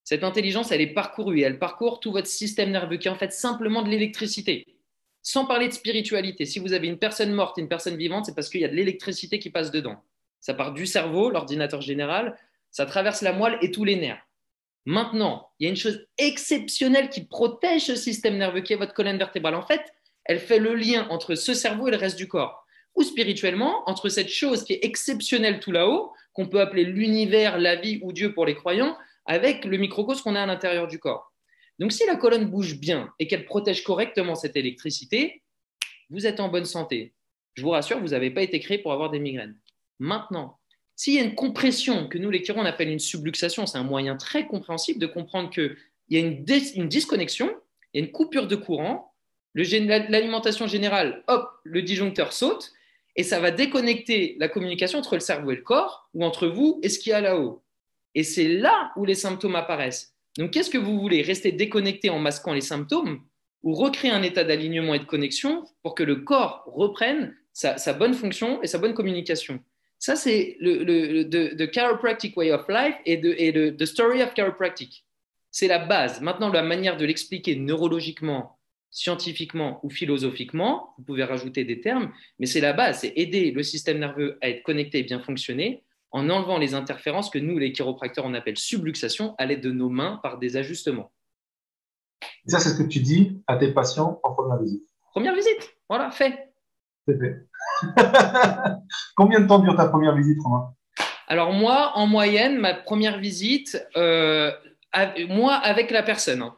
[0.04, 3.32] Cette intelligence, elle est parcourue elle parcourt tout votre système nerveux qui est en fait
[3.32, 4.66] simplement de l'électricité.
[5.22, 8.34] Sans parler de spiritualité, si vous avez une personne morte et une personne vivante, c'est
[8.34, 10.02] parce qu'il y a de l'électricité qui passe dedans.
[10.40, 12.36] Ça part du cerveau, l'ordinateur général,
[12.70, 14.26] ça traverse la moelle et tous les nerfs.
[14.84, 18.94] Maintenant, il y a une chose exceptionnelle qui protège ce système nerveux qui est votre
[18.94, 19.54] colonne vertébrale.
[19.54, 22.66] En fait, elle fait le lien entre ce cerveau et le reste du corps.
[22.96, 27.76] Ou spirituellement, entre cette chose qui est exceptionnelle tout là-haut qu'on peut appeler l'univers, la
[27.76, 31.31] vie ou Dieu pour les croyants, avec le microcosme qu'on a à l'intérieur du corps.
[31.82, 35.42] Donc si la colonne bouge bien et qu'elle protège correctement cette électricité,
[36.10, 37.12] vous êtes en bonne santé.
[37.54, 39.58] Je vous rassure, vous n'avez pas été créé pour avoir des migraines.
[39.98, 40.60] Maintenant,
[40.94, 43.82] s'il y a une compression que nous, les chirurgiens, on appelle une subluxation, c'est un
[43.82, 45.76] moyen très compréhensible de comprendre qu'il
[46.08, 47.52] y a une, une, disconnexion,
[47.92, 49.12] il y a une coupure de courant,
[49.56, 52.70] l'alimentation générale, hop, le disjoncteur saute,
[53.16, 56.78] et ça va déconnecter la communication entre le cerveau et le corps, ou entre vous
[56.84, 57.60] et ce qu'il y a là-haut.
[58.14, 60.11] Et c'est là où les symptômes apparaissent.
[60.38, 63.22] Donc, qu'est-ce que vous voulez Rester déconnecté en masquant les symptômes
[63.62, 68.14] ou recréer un état d'alignement et de connexion pour que le corps reprenne sa, bonne
[68.14, 69.60] fonction et sa bonne communication?
[69.98, 75.04] Ça, c'est le, le chiropractic way of life et, le the story of chiropractic.
[75.50, 76.20] C'est la base.
[76.20, 78.58] Maintenant, la manière de l'expliquer neurologiquement,
[78.90, 83.62] scientifiquement ou philosophiquement, vous pouvez rajouter des termes, mais c'est la base, c'est aider le
[83.62, 87.72] système nerveux à être connecté et bien fonctionner en enlevant les interférences que nous, les
[87.72, 91.10] chiropracteurs, on appelle subluxation à l'aide de nos mains par des ajustements.
[92.46, 94.84] ça, c'est ce que tu dis à tes patients en première visite.
[95.10, 96.52] Première visite, voilà, fait.
[97.06, 97.46] C'est fait.
[99.16, 100.74] Combien de temps dure ta première visite, Romain?
[101.28, 104.52] Alors moi, en moyenne, ma première visite, euh,
[105.28, 106.42] moi avec la personne.
[106.42, 106.54] Hein.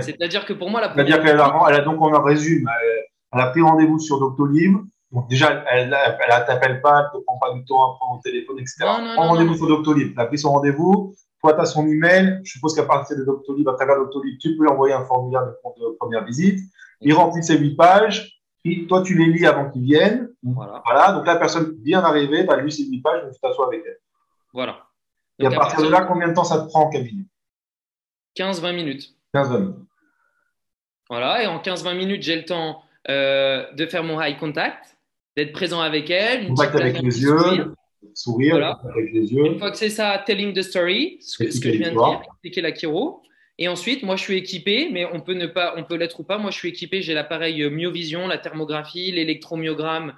[0.00, 2.68] C'est-à-dire que pour moi, la C'est-à-dire qu'elle a, elle a, donc, on en résume,
[3.32, 4.76] elle, a pris rendez-vous sur Doctolib.
[5.12, 8.18] Donc, déjà, elle ne t'appelle pas, elle ne te prend pas du temps à prendre
[8.18, 8.76] au téléphone, etc.
[8.80, 10.12] Non, non, Prends rendez-vous sur Doctolib.
[10.16, 11.14] Elle a pris son rendez-vous.
[11.40, 12.40] Toi, tu as son email.
[12.44, 15.44] Je suppose qu'à partir de Doctolib, à travers Doctolib, tu peux lui envoyer un formulaire
[15.44, 16.60] de, première visite.
[17.02, 18.40] Il remplit ses huit pages.
[18.88, 20.30] Toi, tu les lis avant qu'il vienne.
[20.42, 20.82] Voilà.
[20.84, 21.12] voilà.
[21.12, 23.82] Donc, la personne vient d'arriver, tu as lu ses huit pages, donc tu t'assois avec
[23.84, 23.98] elle.
[24.54, 24.86] Voilà.
[25.38, 27.24] et à, partir de là, combien de temps ça te prend en cabinet?
[28.36, 29.14] 15-20 minutes.
[29.34, 29.76] 15 minutes.
[31.10, 34.96] Voilà, et en 15-20 minutes, j'ai le temps euh, de faire mon eye contact,
[35.36, 36.48] d'être présent avec elle.
[36.48, 37.74] Contact avec les yeux,
[38.14, 39.46] sourire, avec les yeux.
[39.46, 42.60] Une fois que c'est ça, telling the story, ce que, je viens de dire, expliquer
[42.60, 43.22] la chiro.
[43.58, 46.24] Et ensuite, moi, je suis équipé, mais on peut ne pas, on peut l'être ou
[46.24, 46.38] pas.
[46.38, 47.02] Moi, je suis équipé.
[47.02, 50.14] J'ai l'appareil myovision, la thermographie, l'électromyogramme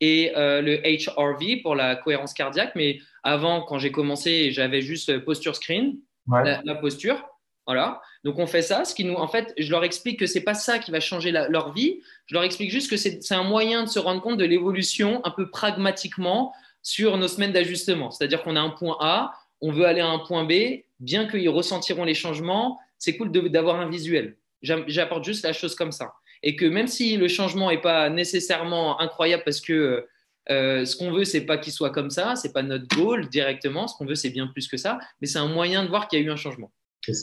[0.00, 2.72] et euh, le HRV pour la cohérence cardiaque.
[2.74, 5.98] Mais avant, quand j'ai commencé, j'avais juste posture screen,
[6.30, 7.24] la, posture.
[7.68, 8.00] Voilà.
[8.24, 8.86] Donc on fait ça.
[8.86, 11.30] Ce qui nous, en fait, je leur explique que c'est pas ça qui va changer
[11.32, 12.00] leur vie.
[12.24, 15.30] Je leur explique juste que c'est un moyen de se rendre compte de l'évolution un
[15.30, 18.10] peu pragmatiquement sur nos semaines d'ajustement.
[18.10, 21.50] C'est-à-dire qu'on a un point A, on veut aller à un point B, bien qu'ils
[21.50, 24.38] ressentiront les changements, c'est cool d'avoir un visuel.
[24.62, 26.14] J'apporte juste la chose comme ça.
[26.42, 30.06] Et que même si le changement n'est pas nécessairement incroyable parce que
[30.50, 33.88] euh, ce qu'on veut, c'est pas qu'il soit comme ça, c'est pas notre goal directement.
[33.88, 36.18] Ce qu'on veut, c'est bien plus que ça, mais c'est un moyen de voir qu'il
[36.18, 36.72] y a eu un changement.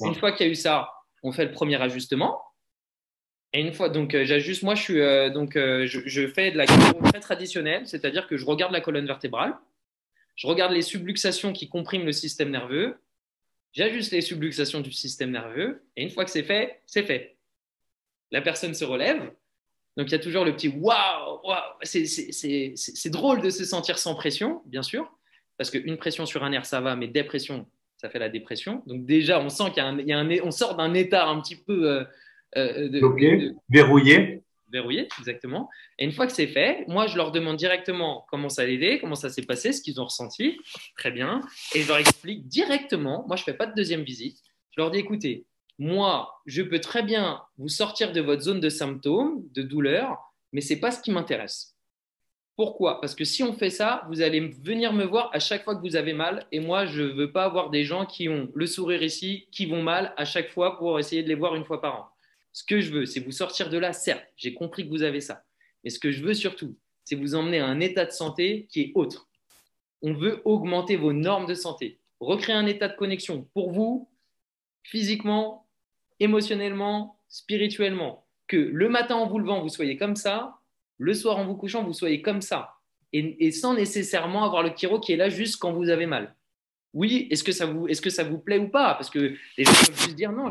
[0.05, 0.89] Une fois qu'il y a eu ça,
[1.23, 2.41] on fait le premier ajustement.
[3.53, 6.65] Et une fois, donc euh, j'ajuste, moi je suis, euh, donc je, fais de la
[6.65, 9.55] très traditionnelle, c'est-à-dire que je regarde la colonne vertébrale,
[10.35, 12.97] je regarde les subluxations qui compriment le système nerveux,
[13.71, 17.37] j'ajuste les subluxations du système nerveux, et une fois que c'est fait, c'est fait.
[18.31, 19.21] La personne se relève,
[19.95, 24.15] donc il y a toujours le petit waouh, wow, c'est drôle de se sentir sans
[24.15, 25.09] pression, bien sûr,
[25.57, 27.65] parce qu'une pression sur un nerf ça va, mais dépression,
[28.05, 28.83] ça fait la dépression.
[28.85, 31.89] Donc déjà, on sent qu'il y, a un, on sort d'un état un petit peu
[31.89, 32.03] euh,
[32.55, 32.99] euh de,
[33.69, 34.43] verrouillé.
[34.71, 35.69] Verrouillé, exactement.
[35.97, 38.99] Et une fois que c'est fait, moi, je leur demande directement comment ça a aidé,
[38.99, 40.59] comment ça s'est passé, ce qu'ils ont ressenti.
[40.97, 41.41] Très bien.
[41.73, 43.25] Et je leur explique directement.
[43.27, 44.37] Moi, je ne fais pas de deuxième visite.
[44.71, 45.45] Je leur dis, écoutez,
[45.79, 50.17] moi, je peux très bien vous sortir de votre zone de symptômes, de douleur,
[50.51, 51.74] mais ce n'est pas ce qui m'intéresse.
[52.55, 53.01] Pourquoi?
[53.01, 55.81] Parce que si on fait ça, vous allez venir me voir à chaque fois que
[55.81, 56.45] vous avez mal.
[56.53, 59.65] Et moi, je ne veux pas avoir des gens qui ont le sourire ici, qui
[59.65, 62.09] vont mal à chaque fois pour essayer de les voir une fois par an.
[62.53, 63.91] Ce que je veux, c'est vous sortir de là.
[63.91, 65.43] Certes, j'ai compris que vous avez ça.
[65.83, 68.81] Mais ce que je veux surtout, c'est vous emmener à un état de santé qui
[68.81, 69.27] est autre.
[70.01, 74.09] On veut augmenter vos normes de santé, recréer un état de connexion pour vous,
[74.83, 75.67] physiquement,
[76.21, 80.59] émotionnellement, spirituellement, que le matin en vous levant, vous soyez comme ça,
[80.97, 82.75] le soir en vous couchant, vous soyez comme ça,
[83.13, 86.35] et, sans nécessairement avoir le chiro qui est là juste quand vous avez mal.
[86.93, 88.93] Oui, est-ce que, ça vous, est-ce que ça vous plaît ou pas?
[88.95, 90.49] Parce que les gens peuvent juste dire non,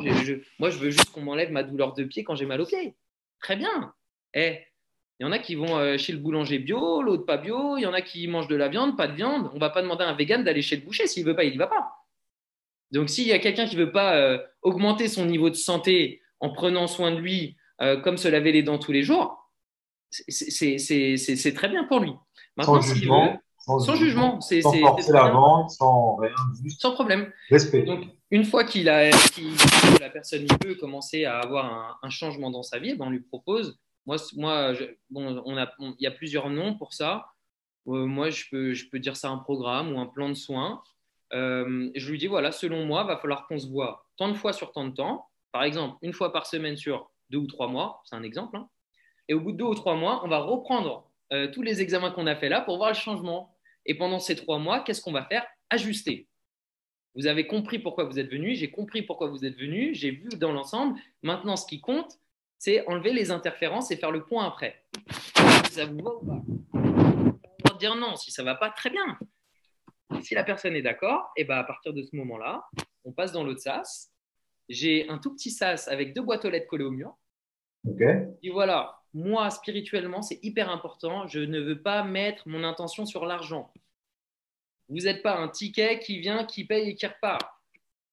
[0.59, 2.95] moi je veux juste qu'on m'enlève ma douleur de pied quand j'ai mal au pied.
[3.41, 3.95] Très bien.
[4.35, 4.59] Eh,
[5.21, 7.83] il y en a qui vont euh, chez le boulanger bio, l'autre pas bio, il
[7.83, 9.51] y en a qui mangent de la viande, pas de viande.
[9.55, 11.07] On va pas demander à un vegan d'aller chez le boucher.
[11.07, 11.93] S'il veut pas, il y va pas.
[12.91, 16.21] Donc, s'il y a quelqu'un qui ne veut pas euh, augmenter son niveau de santé
[16.41, 19.44] en prenant soin de lui, euh, comme se laver les dents tous les jours,
[20.29, 22.13] c'est très bien pour lui.
[22.57, 23.41] Maintenant, sans jugement.
[23.59, 24.41] sans, jugement.
[24.41, 26.35] Sans forcer la vente, sans rien.
[26.79, 27.33] Sans problème.
[27.51, 27.83] Respect.
[27.83, 32.63] Donc, une fois qu'il a, que la personne peut commencer à avoir un, changement dans
[32.63, 33.79] sa vie, ben, on lui propose.
[34.07, 34.73] Moi, moi
[35.11, 37.27] bon, on a, il y a plusieurs noms pour ça.
[37.87, 40.83] Euh, moi, je peux, je peux dire ça un programme ou un plan de soins.
[41.33, 44.53] Euh, je lui dis voilà, selon moi, va falloir qu'on se voit tant de fois
[44.53, 45.27] sur tant de temps.
[45.53, 48.57] Par exemple, une fois par semaine sur deux ou trois mois, c'est un exemple.
[48.57, 48.69] Hein.
[49.29, 52.11] Et au bout de deux ou trois mois, on va reprendre euh, tous les examens
[52.11, 53.55] qu'on a fait là pour voir le changement.
[53.87, 55.47] Et pendant ces trois mois, qu'est-ce qu'on va faire?
[55.71, 56.29] Ajuster.
[57.15, 60.29] Vous avez compris pourquoi vous êtes venu, j'ai compris pourquoi vous êtes venu, j'ai vu
[60.31, 60.99] dans l'ensemble.
[61.23, 62.19] Maintenant, ce qui compte,
[62.59, 64.83] c'est enlever les interférences et faire le point après.
[65.71, 66.43] Ça vous va ou pas?
[66.73, 69.19] On va dire non, si ça ne va pas, très bien.
[70.23, 72.65] Si la personne est d'accord, et eh ben à partir de ce moment-là,
[73.05, 74.11] on passe dans l'autre sas.
[74.69, 77.17] J'ai un tout petit sas avec deux boîtes aux lettres collées au mur.
[78.43, 81.27] Et voilà, moi, spirituellement, c'est hyper important.
[81.29, 83.73] Je ne veux pas mettre mon intention sur l'argent.
[84.89, 87.49] Vous n'êtes pas un ticket qui vient, qui paye et qui repart.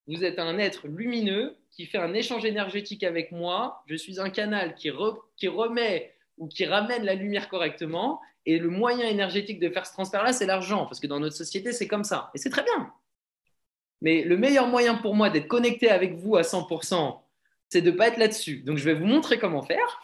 [0.08, 3.84] Vous êtes un être lumineux qui fait un échange énergétique avec moi.
[3.88, 8.22] Je suis un canal qui, remet ou qui ramène la lumière correctement.
[8.46, 11.72] Et le moyen énergétique de faire ce transfert-là, c'est l'argent, parce que dans notre société,
[11.74, 12.32] c'est comme ça.
[12.34, 12.92] Et c'est très bien.
[14.02, 17.20] Mais le meilleur moyen pour moi d'être connecté avec vous à 100%,
[17.70, 18.62] c'est de ne pas être là-dessus.
[18.62, 20.02] Donc, je vais vous montrer comment faire.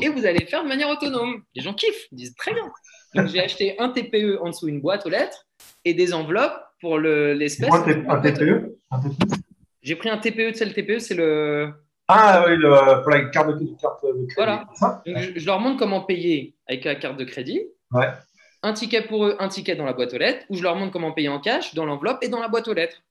[0.00, 1.42] Et vous allez le faire de manière autonome.
[1.54, 2.70] Les gens kiffent, ils disent très bien.
[3.14, 5.46] Donc, j'ai acheté un TPE en dessous, une boîte aux lettres,
[5.84, 7.72] et des enveloppes pour l'espèce.
[7.72, 8.76] un TPE
[9.82, 11.72] J'ai pris un TPE, tu le TPE, c'est le
[12.08, 14.34] ah oui, pour la carte de, crédit.
[14.36, 14.66] Voilà.
[15.06, 17.62] je, leur montre comment payer avec la carte de crédit.
[17.92, 18.08] Ouais.
[18.62, 20.92] Un ticket pour eux, un ticket dans la boîte aux lettres, ou je leur montre
[20.92, 23.02] comment payer en cash, dans l'enveloppe et dans la boîte aux lettres.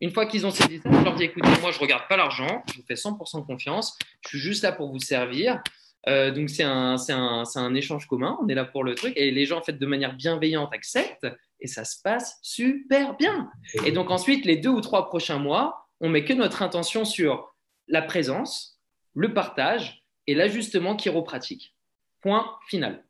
[0.00, 2.16] Une fois qu'ils ont saisi ça, je leur dis écoutez, moi je ne regarde pas
[2.16, 5.62] l'argent, je vous fais 100% confiance, je suis juste là pour vous servir.
[6.08, 9.30] Euh, donc c'est un, un, un, échange commun, on est là pour le truc, et
[9.30, 11.26] les gens, en fait, de manière bienveillante, acceptent,
[11.60, 13.50] et ça se passe super bien.
[13.86, 17.54] Et donc ensuite, les deux ou trois prochains mois, on met que notre intention sur
[17.88, 18.80] la présence,
[19.14, 21.74] le partage et l'ajustement chiropratique.
[22.20, 23.04] Point final.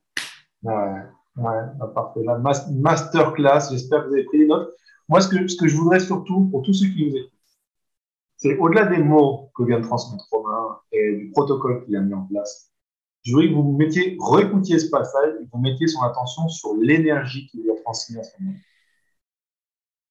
[0.63, 0.75] Ouais,
[1.37, 2.21] ouais, bah, parfait.
[2.25, 4.75] La masterclass, j'espère que vous avez pris des notes.
[5.09, 7.31] Moi, ce que, ce que je voudrais surtout, pour tous ceux qui nous écoutent,
[8.37, 12.15] c'est au-delà des mots que vient de transmettre Romain et du protocole qu'il a mis
[12.15, 12.73] en place,
[13.25, 16.75] je voudrais que vous mettiez, réécoutiez ce passage et que vous mettiez son attention sur
[16.75, 18.57] l'énergie qu'il a transmise à ce moment.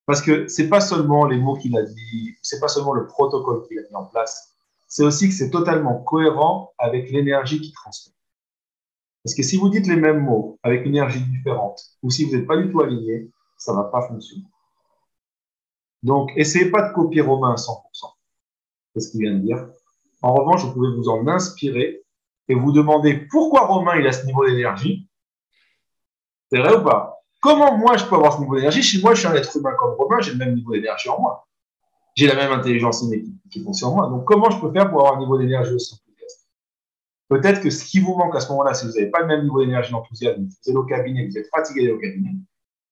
[0.06, 3.66] Parce que c'est pas seulement les mots qu'il a dit, c'est pas seulement le protocole
[3.68, 4.56] qu'il a mis en place,
[4.88, 8.14] c'est aussi que c'est totalement cohérent avec l'énergie qu'il transmet.
[9.24, 12.36] Parce que si vous dites les mêmes mots avec une énergie différente, ou si vous
[12.36, 14.44] n'êtes pas du tout aligné, ça va pas fonctionner.
[16.02, 17.80] Donc, essayez pas de copier Romain à 100%.
[18.94, 19.70] C'est ce qu'il vient de dire.
[20.22, 22.03] En revanche, vous pouvez vous en inspirer
[22.48, 25.08] et vous demander pourquoi Romain il a ce niveau d'énergie.
[26.52, 27.22] C'est vrai ou pas?
[27.42, 28.84] Comment moi je peux avoir ce niveau d'énergie?
[28.84, 31.20] Si moi je suis un être humain comme Romain, j'ai le même niveau d'énergie en
[31.20, 31.48] moi.
[32.16, 34.08] J'ai la même intelligence innée qui fonctionne en moi.
[34.08, 36.00] Donc comment je peux faire pour avoir un niveau d'énergie aussi
[37.34, 39.42] Peut-être que ce qui vous manque à ce moment-là, si vous n'avez pas le même
[39.42, 42.36] niveau d'énergie d'enthousiasme, vous êtes au cabinet, vous êtes fatigué au cabinet,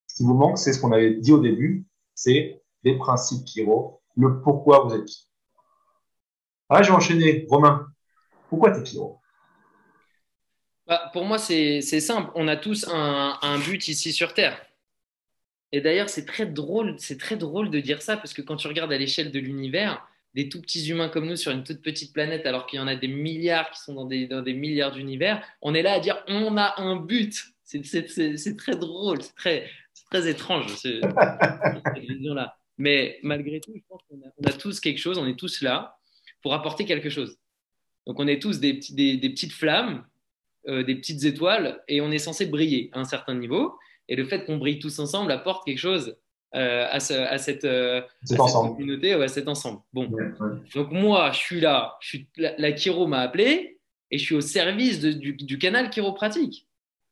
[0.08, 1.86] ce qui vous manque, c'est ce qu'on avait dit au début,
[2.16, 5.30] c'est les principes Kiro, le pourquoi vous êtes qui.
[6.70, 7.46] Ah, j'ai enchaîné.
[7.52, 7.86] Romain,
[8.50, 9.21] pourquoi tu es Kiro
[10.92, 12.32] bah, Pour moi, c'est simple.
[12.36, 14.62] On a tous un, but ici sur Terre.
[15.72, 18.68] Et d'ailleurs, c'est très drôle, c'est très drôle de dire ça parce que quand tu
[18.68, 22.12] regardes à l'échelle de l'univers, des tout petits humains comme nous sur une toute petite
[22.12, 25.74] planète, alors qu'il y en a des milliards qui sont dans des, milliards d'univers, on
[25.74, 27.42] est là à dire on a un but.
[27.64, 29.36] C'est très drôle, c'est
[30.10, 31.06] très, étrange cette
[31.96, 32.58] vision-là.
[32.78, 35.98] Mais malgré tout, je pense qu'on a, tous quelque chose, on est tous là
[36.42, 37.38] pour apporter quelque chose.
[38.06, 40.06] Donc on est tous des petites flammes,
[40.68, 43.76] euh, des petites étoiles, et on est censé briller à un certain niveau.
[44.08, 46.18] Et le fait qu'on brille tous ensemble apporte quelque chose
[46.56, 49.80] euh, à, ce, à, cette, euh, à communauté, à cet ensemble.
[49.94, 50.12] Bon.
[50.76, 53.80] Donc moi, je suis là, je suis, la, la chiro m'a appelé,
[54.12, 56.68] et je suis au service de, du, du, canal chiropratique.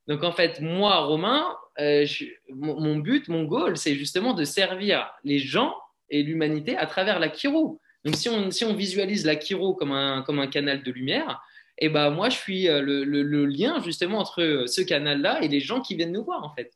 [0.07, 1.45] Donc en fait, moi, Romain,
[1.77, 5.73] je, mon, mon, but, mon goal, c'est justement de servir les gens
[6.09, 7.79] et l'humanité à travers la chiro.
[8.05, 11.41] Donc, si on, si on visualise la chiro comme un, comme un canal de lumière,
[11.79, 15.81] et ben moi, je suis euh, le, lien justement entre ce canal-là et les gens
[15.81, 16.71] qui viennent nous voir, en fait.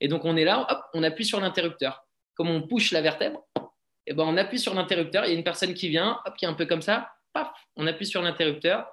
[0.00, 2.06] Et donc, on est là, hop, on appuie sur l'interrupteur.
[2.34, 3.44] Comme on push la vertèbre,
[4.06, 5.24] et ben on appuie sur l'interrupteur.
[5.24, 7.48] Il y a une personne qui vient, hop, qui est un peu comme ça, paf,
[7.76, 8.86] on appuie sur l'interrupteur.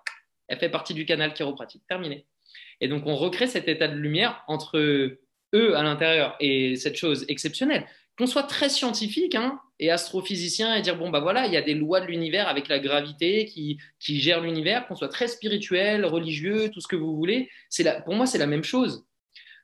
[0.47, 1.83] Elle fait partie du canal chiropratique.
[1.87, 2.25] Terminé.
[2.81, 5.19] Et donc, on recrée cet état de lumière entre eux
[5.53, 7.85] à l'intérieur et cette chose exceptionnelle
[8.21, 11.61] qu'on soit très scientifique hein, et astrophysicien et dire bon bah voilà il y a
[11.63, 16.05] des lois de l'univers avec la gravité qui, qui gèrent l'univers qu'on soit très spirituel
[16.05, 19.07] religieux tout ce que vous voulez c'est la, pour moi c'est la même chose.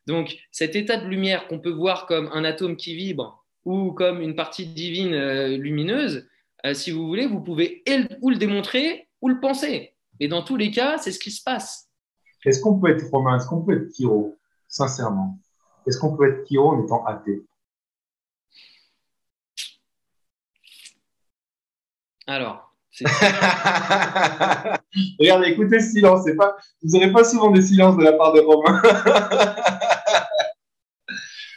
[0.07, 4.21] Donc cet état de lumière qu'on peut voir comme un atome qui vibre ou comme
[4.21, 6.27] une partie divine euh, lumineuse
[6.65, 7.83] euh, si vous voulez vous pouvez
[8.23, 9.93] ou le démontrer ou le penser.
[10.19, 11.91] Et dans tous les cas c'est ce qui se passe.
[12.43, 13.37] Est-ce qu'on peut être romain?
[13.37, 14.35] Est-ce qu'on peut être Kiro
[14.67, 15.37] sincèrement.
[15.85, 17.43] Est-ce qu'on peut être Kiro en étant athée?
[22.27, 22.75] Alors.
[25.19, 26.25] Regardez, écoutez ce silence.
[26.37, 28.81] Pas, vous n'aurez pas souvent des silences de la part de Romain.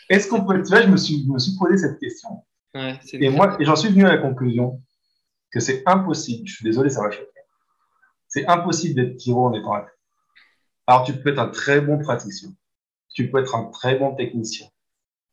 [0.09, 0.63] Est-ce qu'on peut.
[0.63, 2.45] Tu vois, je me suis, me suis posé cette question.
[2.75, 4.81] et moi, j'en suis venu à la conclusion
[5.51, 6.47] que c'est impossible.
[6.47, 7.27] Je suis désolé, ça va choquer.
[8.29, 9.91] C'est impossible d'être tyro en étant athée.
[10.87, 12.51] Alors, tu peux être un très bon praticien.
[13.13, 14.69] Tu peux être un très bon technicien.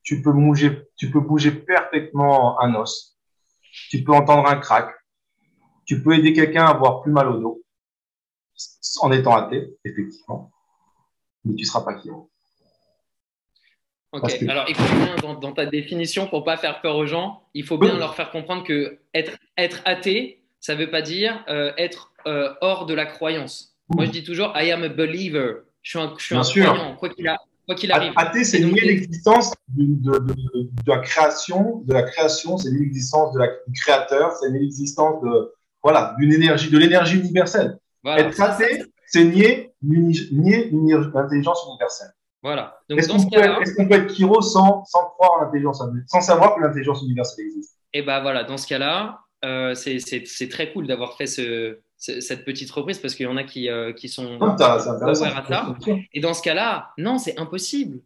[0.02, 3.18] Tu peux bouger, tu peux bouger parfaitement un os.
[3.90, 4.97] Tu peux entendre un crack
[5.88, 7.64] tu peux aider quelqu'un à avoir plus mal au dos
[9.02, 10.52] en étant athée, effectivement,
[11.46, 12.30] mais tu ne seras pas chiro.
[14.12, 17.78] Ok, alors écoute bien dans, ta définition, pour pas faire peur aux gens, il faut
[17.78, 22.12] bien leur faire comprendre que être, être athée, ça ne veut pas dire euh, être
[22.26, 23.76] euh, hors de la croyance.
[23.90, 25.64] Moi, je dis toujours I am a believer.
[25.82, 27.28] Je suis un, je suis un croyant, quoi qu'il
[27.92, 28.14] a, arrive.
[28.16, 33.80] Athée, c'est nier l'existence de, de, de, la création, de la création, c'est l'existence du
[33.80, 35.54] créateur, c'est l'existence de,
[35.88, 37.80] voilà, d'une énergie, de l'énergie universelle.
[38.06, 40.70] Être athée, c'est nier, nier
[41.14, 42.10] l'intelligence universelle.
[42.44, 42.78] Voilà.
[42.90, 46.62] Est-ce qu'on peut, est peut, être Kiro sans, sans croire en l'intelligence sans savoir que
[46.62, 47.78] l'intelligence universelle existe?
[47.94, 52.44] Et eh ben voilà, dans ce cas-là, euh, c'est très cool d'avoir fait ce, cette
[52.44, 55.00] petite reprise parce qu'il y en a qui, euh, qui sont non, à ça.
[56.14, 58.02] Et dans ce cas-là, non, c'est impossible.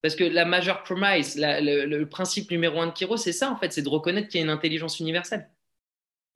[0.00, 3.56] Parce que la majeure promise, le, le, principe numéro un de Kiro, c'est ça en
[3.56, 5.50] fait, c'est de reconnaître qu'il y a une intelligence universelle.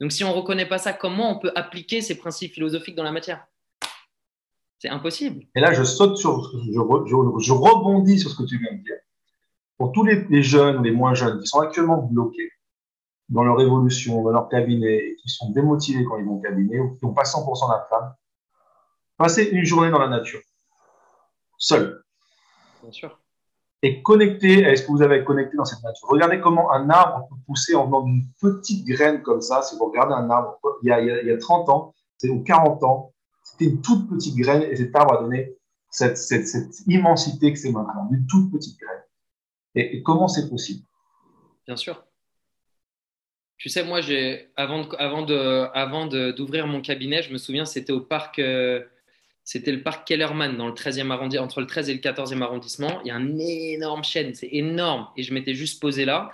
[0.01, 3.03] Donc si on ne reconnaît pas ça, comment on peut appliquer ces principes philosophiques dans
[3.03, 3.47] la matière?
[4.79, 5.45] C'est impossible.
[5.57, 8.83] Et là, je saute sur, je, je, je, rebondis sur ce que tu viens de
[8.83, 8.97] dire.
[9.77, 12.53] Pour tous les, les jeunes ou les moins jeunes qui sont actuellement bloqués,
[13.29, 16.97] dans leur évolution, dans leur cabinet, qui sont démotivés quand ils vont au cabinet ou
[16.97, 18.15] qui n'ont pas 100% la flamme,
[19.17, 20.41] passez une journée dans la nature,
[21.59, 22.03] seul.
[22.83, 23.21] Bien sûr.
[23.83, 26.09] Et connectez, est-ce que vous avez connecté dans cette nature?
[26.09, 29.62] Regardez comment un arbre peut pousser en venant d'une petite graine comme ça.
[29.62, 32.83] Si vous regardez un arbre, il y a, il y a, 30 ans, ou 40
[32.83, 33.12] ans,
[33.43, 35.55] c'était une toute petite graine et cet arbre a donné
[35.91, 36.19] cette,
[36.87, 39.03] immensité que c'est maintenant, une toute petite graine.
[39.75, 40.85] Et, comment c'est possible?
[41.67, 42.05] Bien sûr.
[43.59, 44.01] Tu sais, moi,
[44.57, 48.85] avant de, avant de, avant d'ouvrir mon cabinet, je me souviens, c'était au parc, euh,
[49.49, 53.01] c'était le parc Kellerman dans le 13e arrondissement, entre le 13 et le 14e arrondissement.
[53.03, 55.09] Il y a un énorme chêne, c'est énorme.
[55.17, 56.31] Et je m'étais juste posé là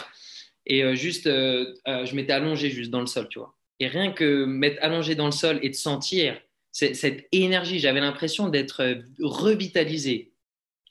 [0.66, 3.54] et euh, juste, euh, je m'étais allongé juste dans le sol, tu vois.
[3.78, 6.40] Et rien que m'être allongé dans le sol et de sentir
[6.72, 10.32] cette énergie, j'avais l'impression d'être revitalisé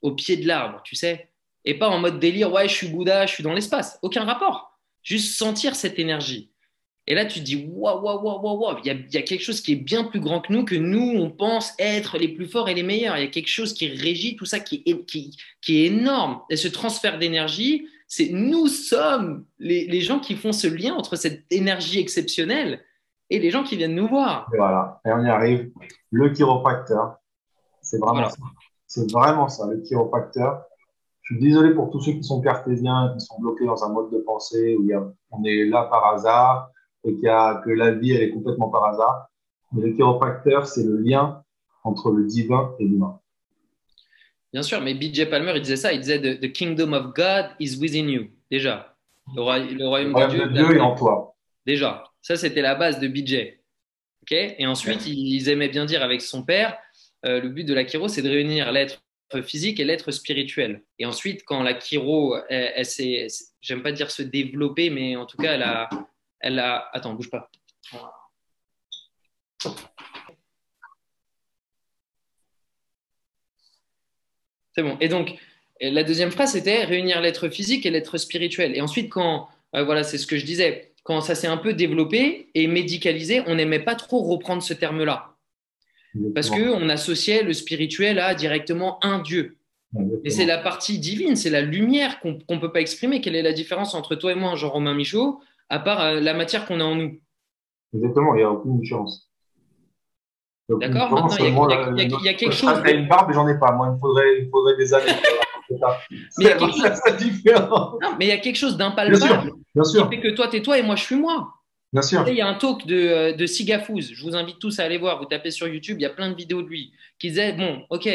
[0.01, 1.29] au pied de l'arbre, tu sais
[1.65, 3.99] et pas en mode délire, ouais, je suis Bouddha, je suis dans l'espace.
[4.01, 4.79] Aucun rapport.
[5.01, 6.51] Juste sentir cette énergie.
[7.05, 9.59] Et là, tu te dis, waouh, waouh, waouh, waouh, waouh, il y, a, quelque chose
[9.59, 12.69] qui est bien plus grand que nous, que nous, on pense être les plus forts
[12.69, 13.17] et les meilleurs.
[13.17, 15.35] Il y a quelque chose qui régit tout ça, qui est, qui,
[15.67, 16.41] est énorme.
[16.49, 21.17] Et ce transfert d'énergie, c'est nous sommes les, les, gens qui font ce lien entre
[21.17, 22.79] cette énergie exceptionnelle
[23.29, 24.47] et les gens qui viennent nous voir.
[24.53, 25.71] Et voilà, et on y arrive.
[26.11, 27.17] Le chiropracteur,
[27.81, 28.37] c'est vraiment ça.
[28.87, 30.63] C'est vraiment ça, le chiropracteur
[31.23, 34.11] je suis désolé pour tous ceux qui sont cartésiens, qui sont bloqués dans un mode
[34.11, 36.69] de pensée où il y a, on est là par hasard
[37.03, 39.27] et qu'il y a, que la vie, elle est complètement par hasard.
[39.71, 41.43] Mais le chiropracteur, c'est le lien
[41.83, 43.19] entre le divin et l'humain.
[44.51, 47.77] Bien sûr, mais BJ Palmer, il disait ça, il disait The, kingdom of God is
[47.79, 48.27] within you.
[48.51, 48.95] Déjà.
[49.35, 51.35] Le, royaume, de Dieu, est en toi.
[51.65, 52.03] Déjà.
[52.21, 53.59] Ça, c'était la base de BJ.
[54.21, 56.77] Okay et ensuite, ils aimaient bien dire avec son père,
[57.25, 59.03] euh, le but de la chiro, c'est de réunir l'être
[59.41, 60.83] physique et l'être spirituel.
[60.99, 63.27] Et ensuite, quand la chiro, elle, s'est,
[63.59, 65.89] j'aime pas dire se développer, mais en tout cas, elle a,
[66.43, 67.49] elle a, attends, bouge pas.
[74.75, 74.97] C'est bon.
[74.99, 75.35] Et donc,
[75.79, 78.75] la deuxième phrase, c'était réunir l'être physique et l'être spirituel.
[78.75, 81.73] Et ensuite, quand, euh, voilà, c'est ce que je disais, quand ça s'est un peu
[81.73, 85.29] développé et médicalisé, on n'aimait pas trop reprendre ce terme-là.
[86.35, 89.57] Parce qu'on associait le spirituel à directement un Dieu.
[90.23, 93.19] Et c'est la partie divine, c'est la lumière qu'on ne peut pas exprimer.
[93.19, 96.65] Quelle est la différence entre toi et moi, Jean-Romain Michaud, à part euh, la matière
[96.65, 97.19] qu'on a en nous
[97.93, 99.29] Exactement, il n'y a aucune différence.
[100.69, 101.35] D'accord Maintenant,
[101.97, 102.81] il y, a quelque chose.
[102.83, 103.71] Tu as une barbe j'en ai pas.
[103.73, 105.11] Moi, il me faudrait, il faudrait des années.
[105.69, 105.75] mais
[106.39, 107.01] il y a quelque chose...
[108.17, 109.53] mais il y a quelque chose d'impalpable.
[109.75, 110.09] Bien sûr.
[110.09, 111.53] Qui fait que toi, tu es toi et moi, je suis moi.
[111.91, 112.27] Bien sûr.
[112.27, 114.97] Il y a un talk de, euh, de Sigafouz, je vous invite tous à aller
[114.97, 117.53] voir, vous tapez sur YouTube, il y a plein de vidéos de lui, qui disait,
[117.53, 118.09] bon, ok,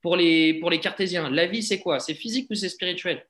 [0.00, 1.98] pour les, pour les cartésiens, la vie c'est quoi?
[2.00, 3.26] C'est physique ou c'est spirituel?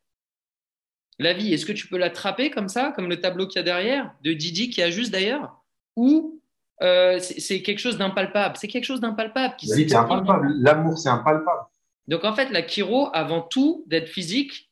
[1.22, 3.62] La vie, est-ce que tu peux l'attraper comme ça, comme le tableau qu'il y a
[3.62, 5.62] derrière, de Didi qui a juste d'ailleurs
[5.96, 6.40] Ou
[6.82, 9.54] euh, c'est quelque chose d'impalpable C'est quelque chose d'impalpable.
[9.68, 11.62] La vie c'est impalpable, l'amour c'est impalpable.
[12.08, 14.70] Donc en fait, la chiro, avant tout d'être physique,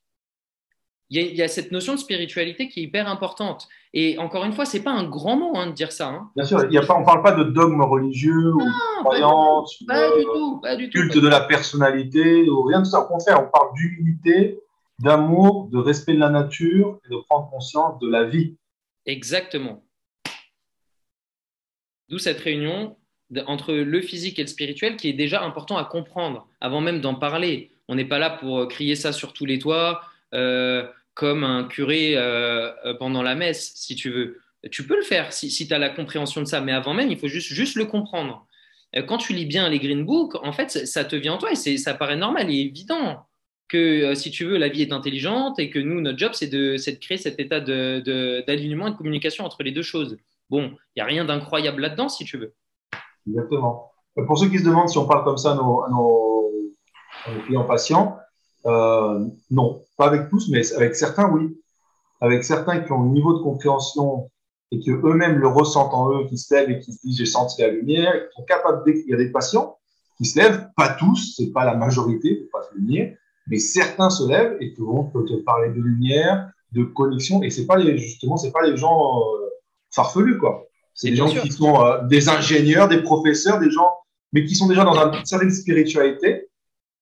[1.13, 3.67] il y, a cette notion de spiritualité qui est hyper importante.
[3.93, 6.07] Et encore une fois, c'est pas un grand mot hein, de dire ça.
[6.07, 6.31] Hein.
[6.37, 9.83] Bien sûr, y a pas, on ne parle pas de dogme religieux ou de croyance,
[9.89, 13.01] pas, du tout, pas du tout, culte de la personnalité ou rien de ça.
[13.01, 14.61] Au contraire, on parle d'humilité,
[15.01, 18.57] d'amour, de respect de la nature et de prendre conscience de la vie.
[19.07, 19.85] Exactement.
[22.09, 22.97] D'où cette réunion
[23.47, 27.15] entre le physique et le spirituel qui est déjà important à comprendre avant même d'en
[27.15, 27.71] parler.
[27.89, 30.03] On n'est pas là pour crier ça sur tous les toits.
[30.35, 30.87] Euh,
[31.21, 34.41] comme un curé euh, euh, pendant la messe, si tu veux.
[34.71, 37.19] Tu peux le faire si, tu as la compréhension de ça, mais avant même, il
[37.19, 38.47] faut juste, juste le comprendre.
[38.97, 41.51] Euh, quand tu lis bien les Green Book, en fait, ça te vient en toi
[41.53, 43.27] et ça paraît normal et évident
[43.71, 46.77] que si tu veux, la vie est intelligente et que nous, notre job, c'est de,
[46.77, 50.19] de, créer cet état d'alignement de, et de communication entre les deux choses.
[50.51, 52.53] Bon, il n'y a rien d'incroyable là-dedans, si tu veux.
[53.29, 53.93] Exactement.
[54.27, 56.51] Pour ceux qui se demandent si on parle comme ça à nos, nos
[57.47, 58.19] clients patients,
[58.67, 61.57] euh, non, pas avec tous, mais avec certains, oui.
[62.21, 64.31] Avec certains qui ont un niveau de compréhension
[64.73, 67.27] et qui eux-mêmes le ressentent en eux, qui se lèvent et qui se disent j'ai
[67.27, 69.79] senti la lumière, qui sont capables a des patients
[70.19, 72.83] qui se lèvent, pas tous, c'est pas la majorité, faut pas se le
[73.51, 77.67] mais certains se lèvent et qui vont te parler de lumière, de connexion, et c'est
[77.67, 79.49] pas les, justement, c'est pas les gens euh,
[79.91, 80.67] farfelus, quoi.
[80.95, 83.91] C'est des gens qui sont euh, des ingénieurs, des professeurs, des gens,
[84.33, 86.47] mais qui sont déjà dans une certaine spiritualité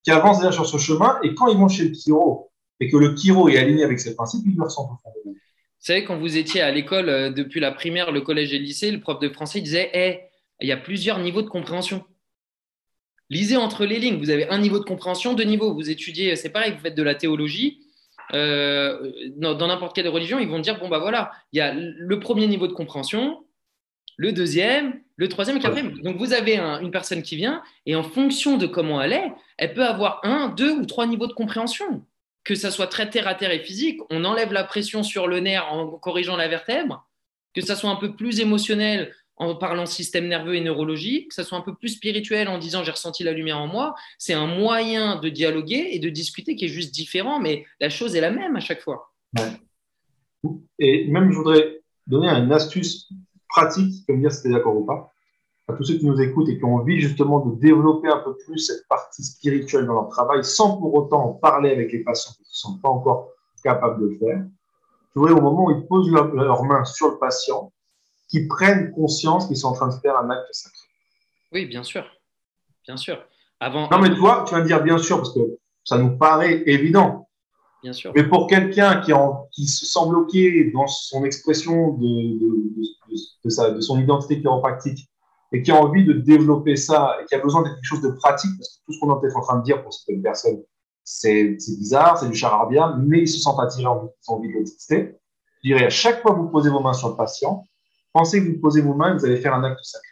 [0.02, 2.96] qui avancent déjà sur ce chemin, et quand ils vont chez le chiro, et que
[2.96, 4.90] le chiro est aligné avec ses principes, ils le ressentent
[5.24, 5.34] Vous
[5.80, 8.90] savez, quand vous étiez à l'école, euh, depuis la primaire, le collège et le lycée,
[8.90, 10.20] le prof de français disait hey,
[10.60, 12.04] il y a plusieurs niveaux de compréhension.
[13.30, 14.18] Lisez entre les lignes.
[14.18, 15.74] Vous avez un niveau de compréhension, deux niveaux.
[15.74, 17.80] Vous étudiez, c'est pareil, vous faites de la théologie.
[18.34, 22.20] euh, dans n'importe quelle religion, ils vont dire bon, bah voilà, il y a le
[22.20, 23.44] premier niveau de compréhension,
[24.16, 25.98] le deuxième, le troisième et le quatrième.
[26.02, 29.74] Donc vous avez une personne qui vient et en fonction de comment elle est, elle
[29.74, 32.04] peut avoir un, deux ou trois niveaux de compréhension.
[32.44, 35.40] Que ça soit très terre à terre et physique, on enlève la pression sur le
[35.40, 37.06] nerf en corrigeant la vertèbre,
[37.54, 41.44] que ça soit un peu plus émotionnel en parlant système nerveux et neurologique, que ça
[41.44, 44.46] soit un peu plus spirituel en disant j'ai ressenti la lumière en moi, c'est un
[44.46, 48.30] moyen de dialoguer et de discuter qui est juste différent, mais la chose est la
[48.30, 49.12] même à chaque fois.
[50.78, 53.08] Et même, je voudrais donner une astuce
[53.48, 55.12] pratique, comme dire si tu es d'accord ou pas,
[55.68, 58.36] à tous ceux qui nous écoutent et qui ont envie justement de développer un peu
[58.36, 62.32] plus cette partie spirituelle dans leur travail sans pour autant en parler avec les patients
[62.36, 63.30] qui ne sont pas encore
[63.62, 64.44] capables de le faire.
[65.12, 67.72] Tu vois, au moment où ils posent leurs leur main sur le patient,
[68.28, 70.86] qui prennent conscience qu'ils sont en train de faire un acte sacré.
[71.52, 72.04] Oui, bien sûr.
[72.84, 73.24] Bien sûr.
[73.60, 73.88] Avant...
[73.90, 77.28] Non, mais toi, tu vas me dire bien sûr, parce que ça nous paraît évident.
[77.82, 78.12] Bien sûr.
[78.14, 79.12] Mais pour quelqu'un qui,
[79.52, 85.08] qui se sent bloqué dans son expression de, de, de, son identité chiropractique
[85.52, 88.10] et qui a envie de développer ça et qui a besoin de quelque chose de
[88.10, 90.62] pratique, parce que tout ce qu'on est peut-être en train de dire pour certaines personnes,
[91.04, 95.16] c'est bizarre, c'est du charabia, mais ils se sentent attirés, ils ont envie de l'exister.
[95.62, 97.64] Je dirais à chaque fois que vous posez vos mains sur le patient,
[98.12, 100.08] pensez que vous posez vos mains, vous allez faire un acte sacré.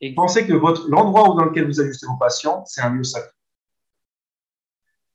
[0.00, 3.30] Et pensez que votre, l'endroit dans lequel vous ajustez vos patients, c'est un lieu sacré.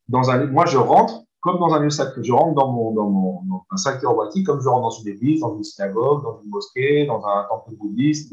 [0.07, 2.23] Dans un, moi, je rentre comme dans un lieu sacré.
[2.23, 5.09] Je rentre dans, mon, dans, mon, dans un sac thérapeute comme je rentre dans une
[5.09, 8.31] église, dans une synagogue, dans une mosquée, dans un temple bouddhiste.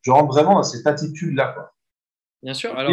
[0.00, 1.70] Je rentre vraiment dans cette attitude-là.
[2.42, 2.76] Bien sûr.
[2.76, 2.92] Alors,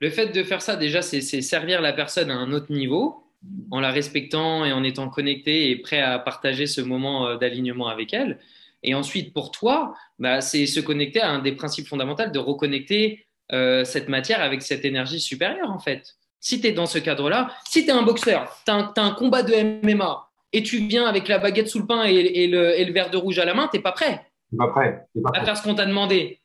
[0.00, 3.24] le fait de faire ça, déjà, c'est servir la personne à un autre niveau
[3.70, 7.86] en la respectant et en étant connecté et prêt à partager ce moment euh, d'alignement
[7.86, 8.40] avec elle.
[8.82, 13.26] Et ensuite, pour toi, bah, c'est se connecter à un des principes fondamentaux de reconnecter
[13.52, 16.16] euh, cette matière avec cette énergie supérieure, en fait.
[16.40, 19.42] Si tu es dans ce cadre-là, si tu es un boxeur, tu as, un combat
[19.42, 23.16] de MMA et tu viens avec la baguette sous le pain et, le, verre de
[23.16, 24.24] rouge à la main, tu pas prêt.
[24.56, 25.06] pas prêt.
[25.22, 25.40] Pas prêt.
[25.40, 26.40] À faire ce qu'on t'a demandé,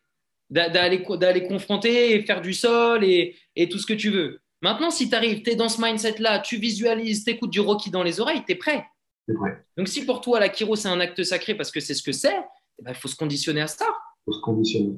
[0.50, 3.36] d'aller confronter et faire du sol et,
[3.70, 4.42] tout ce que tu veux.
[4.62, 7.92] Maintenant, si tu arrives, tu es dans ce mindset-là, tu visualises, tu écoutes du Rocky
[7.92, 8.86] dans les oreilles, tu es prêt.
[9.28, 12.12] Donc, si pour toi, la Kiro, c'est un acte sacré parce que c'est ce que
[12.12, 12.36] c'est,
[12.80, 13.86] eh ben, il faut se conditionner à ça.
[13.86, 14.98] Il faut se conditionner.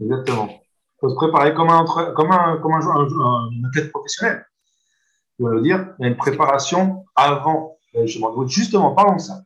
[0.00, 0.48] Exactement.
[0.50, 4.44] Il faut se préparer comme un, comme un, comme un, un, athlète professionnel.
[5.36, 5.94] Tu vas le dire?
[5.98, 7.78] Il y a une préparation avant.
[8.46, 9.42] Justement, parlons de ça.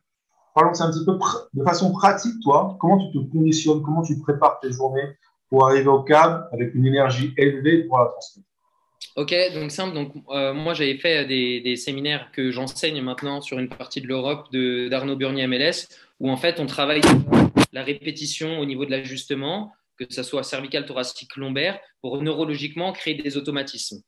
[0.55, 1.17] Parlons de ça un petit peu
[1.53, 2.77] de façon pratique, toi.
[2.79, 3.83] Comment tu te conditionnes?
[3.83, 5.17] Comment tu prépares tes journées
[5.49, 8.48] pour arriver au cadre avec une énergie élevée pour la transmettre?
[9.15, 9.93] Ok, donc simple.
[9.93, 14.51] Donc, euh, moi, j'avais fait des, séminaires que j'enseigne maintenant sur une partie de l'Europe
[14.53, 15.87] d'Arnaud Burnier MLS,
[16.19, 17.01] où en fait, on travaille
[17.73, 23.15] la répétition au niveau de l'ajustement, que ce soit cervical, thoracique, lombaire, pour neurologiquement créer
[23.15, 24.01] des automatismes.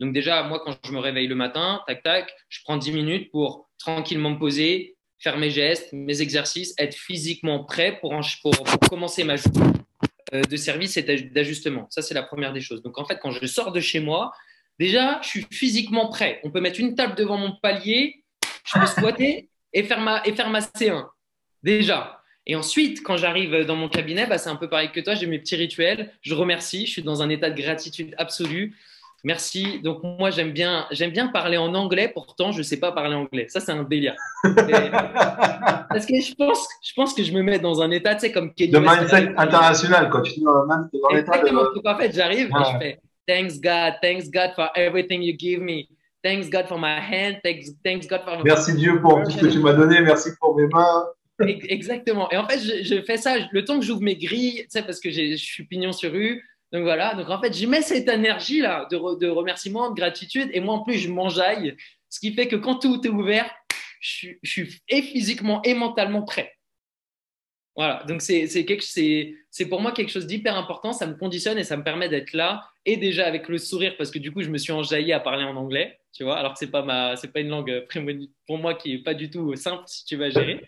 [0.00, 3.30] Donc déjà, moi, quand je me réveille le matin, tac, tac, je prends 10 minutes
[3.30, 8.14] pour tranquillement me poser, faire mes gestes, mes exercices, être physiquement prêt pour,
[8.88, 9.72] commencer ma journée
[10.32, 11.86] de service et d'ajustement.
[11.90, 12.82] Ça, c'est la première des choses.
[12.82, 14.32] Donc, en fait, quand je sors de chez moi,
[14.78, 16.40] Déjà, je suis physiquement prêt.
[16.44, 18.22] On peut mettre une table devant mon palier,
[18.64, 21.06] je peux squatter et faire ma, et faire ma C1.
[21.62, 22.22] Déjà.
[22.46, 25.26] Et ensuite, quand j'arrive dans mon cabinet, bah, c'est un peu pareil que toi, j'ai
[25.26, 26.12] mes petits rituels.
[26.22, 28.76] Je remercie, je suis dans un état de gratitude absolue.
[29.24, 29.80] Merci.
[29.80, 32.10] Donc moi, j'aime bien, j'aime bien parler en anglais.
[32.12, 33.46] Pourtant, je ne sais pas parler anglais.
[33.48, 34.14] Ça, c'est un délire.
[34.42, 38.32] Parce que je pense, je pense que je me mets dans un état, tu sais,
[38.32, 40.08] comme de mindset international.
[40.10, 40.64] Quand tu es dans,
[41.10, 41.62] l'état Exactement.
[41.62, 41.88] De...
[41.88, 45.88] En fait, j'arrive et je fais Thanks God, thanks God for everything you give me.
[46.24, 49.46] Thanks God for my hand, thanks, thanks God for Merci Dieu pour tout ce que
[49.46, 51.06] tu m'as donné, merci pour mes mains.
[51.46, 52.30] Exactement.
[52.32, 54.98] Et en fait, je, fais ça le temps que j'ouvre mes grilles, tu sais, parce
[54.98, 56.42] que je suis pignon sur rue.
[56.72, 57.14] Donc voilà.
[57.14, 58.96] Donc en fait, j'y mets cette énergie-là de,
[59.28, 60.50] remerciement, de gratitude.
[60.52, 61.76] Et moi, en plus, je m'enjaille.
[62.08, 63.50] Ce qui fait que quand tout est ouvert,
[64.00, 66.58] je, je suis et physiquement et mentalement prêt.
[67.78, 71.84] Voilà, donc c'est pour moi quelque chose d'hyper important, ça me conditionne et ça me
[71.84, 74.72] permet d'être là et déjà avec le sourire parce que du coup je me suis
[74.72, 77.86] enjaillé à parler en anglais, tu vois, alors que c'est pas ma pas une langue
[78.48, 80.60] pour moi qui est pas du tout simple si tu vas gérer.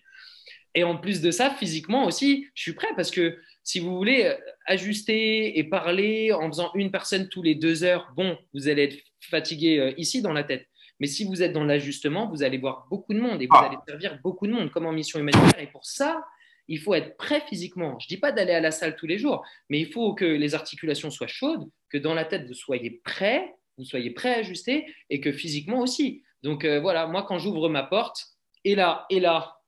[0.77, 3.37] Et en plus de ça, physiquement aussi, je suis prêt parce que
[3.71, 4.35] si vous voulez euh,
[4.67, 8.97] ajuster et parler en faisant une personne tous les deux heures, bon, vous allez être
[9.21, 10.67] fatigué euh, ici dans la tête.
[10.99, 13.67] Mais si vous êtes dans l'ajustement, vous allez voir beaucoup de monde et vous ah.
[13.67, 15.61] allez servir beaucoup de monde comme en mission humanitaire.
[15.61, 16.25] Et pour ça,
[16.67, 17.97] il faut être prêt physiquement.
[18.01, 20.25] Je ne dis pas d'aller à la salle tous les jours, mais il faut que
[20.25, 24.39] les articulations soient chaudes, que dans la tête, vous soyez prêt, vous soyez prêt à
[24.39, 26.25] ajuster, et que physiquement aussi.
[26.43, 28.27] Donc euh, voilà, moi, quand j'ouvre ma porte,
[28.65, 29.59] et là, et là.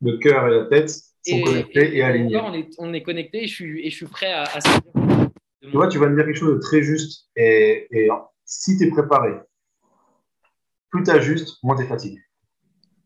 [0.00, 2.36] Le cœur et la tête sont connectés et, alignés.
[2.36, 5.70] on est, on est connectés et je suis, et je suis prêt à, à Tu
[5.72, 7.28] vois, tu vas me dire quelque chose de très juste.
[7.36, 8.08] Et, et
[8.44, 9.32] si tu es préparé,
[10.90, 12.20] plus tu ajustes, moins tu es fatigué.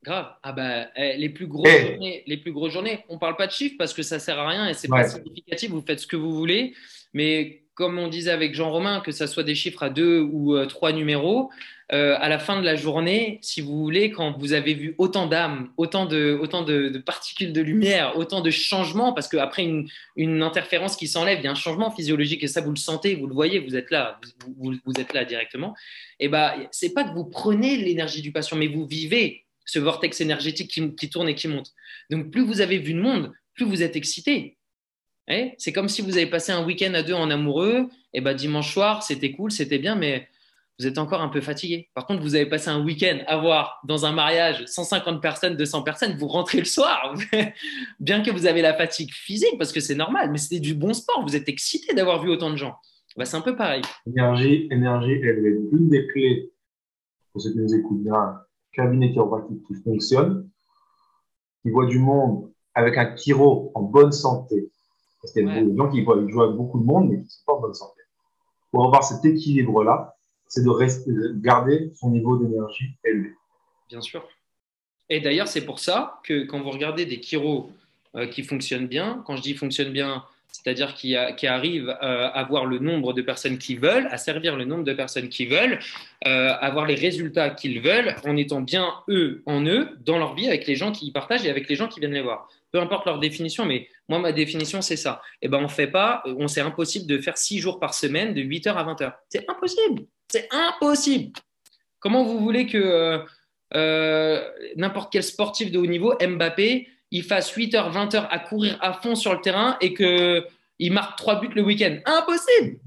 [0.04, 0.34] Grave.
[0.42, 3.52] Ah bah, eh, les, plus grosses journées, les plus grosses journées, on parle pas de
[3.52, 5.70] chiffres parce que ça sert à rien et c'est pas significatif.
[5.70, 6.74] Vous faites ce que vous voulez.
[7.14, 10.66] Mais comme on disait avec Jean-Romain, que ça soit des chiffres à deux ou euh,
[10.66, 11.50] trois numéros,
[11.92, 15.26] euh, à la fin de la journée, si vous voulez, quand vous avez vu autant
[15.26, 20.42] d'âmes, autant, de, autant de, particules de lumière, autant de changements, parce qu'après une, une
[20.42, 23.26] interférence qui s'enlève, il y a un changement physiologique et ça, vous le sentez, vous
[23.26, 24.18] le voyez, vous êtes là,
[24.56, 25.74] vous, êtes là directement.
[26.20, 29.78] Et eh ben, c'est pas que vous prenez l'énergie du patient, mais vous vivez ce
[29.78, 31.72] vortex énergétique qui, qui tourne et qui monte.
[32.08, 34.56] Donc, plus vous avez vu de monde, plus vous êtes excité.
[35.28, 38.34] Eh, c'est comme si vous avez passé un week-end à deux en amoureux, et ben
[38.34, 40.28] dimanche soir, c'était cool, c'était bien, mais
[40.78, 41.88] vous êtes encore un peu fatigué.
[41.94, 45.82] Par contre, vous avez passé un week-end à voir dans un mariage 150 personnes, 200
[45.82, 47.14] personnes, vous rentrez le soir,
[48.00, 50.92] bien que vous avez la fatigue physique, parce que c'est normal, mais c'était du bon
[50.92, 52.76] sport, vous êtes excité d'avoir vu autant de gens.
[53.16, 53.82] Bah, c'est un peu pareil.
[54.06, 56.50] Énergie, énergie, elle est l'une des clés
[57.32, 58.40] pour ceux qui nous écoutent d'un
[58.72, 60.48] cabinet chiropratique qui fonctionne,
[61.62, 64.68] qui voit du monde avec un chiro en bonne santé.
[65.24, 67.22] Parce qu'il y a des gens qui voient, jouent avec beaucoup de monde, mais qui
[67.22, 68.02] ne sont pas en bonne santé.
[68.70, 70.14] Pour avoir cet équilibre-là,
[70.48, 73.32] c'est de, garder son niveau d'énergie élevé.
[73.88, 74.22] Bien sûr.
[75.08, 77.70] Et d'ailleurs, c'est pour ça que quand vous regardez des chiros
[78.16, 82.66] euh, qui fonctionnent bien, quand je dis fonctionnent bien, c'est-à-dire qui, arrivent euh, à avoir
[82.66, 85.78] le nombre de personnes qui veulent, à servir le nombre de personnes qui veulent,
[86.26, 90.48] euh, avoir les résultats qu'ils veulent, en étant bien eux en eux, dans leur vie,
[90.48, 92.50] avec les gens qui y partagent et avec les gens qui viennent les voir.
[92.74, 95.22] Peu importe leur définition, mais moi, ma définition, c'est ça.
[95.40, 98.42] Eh ben, on fait pas, on c'est impossible de faire six jours par semaine de
[98.42, 99.12] 8h à 20h.
[99.28, 100.06] C'est impossible.
[100.26, 101.30] C'est impossible.
[102.00, 103.18] Comment vous voulez que euh,
[103.76, 108.40] euh, n'importe quel sportif de haut niveau, Mbappé, il fasse 8 h 20 h à
[108.40, 111.98] courir à fond sur le terrain et qu'il marque trois buts le week-end?
[112.06, 112.80] Impossible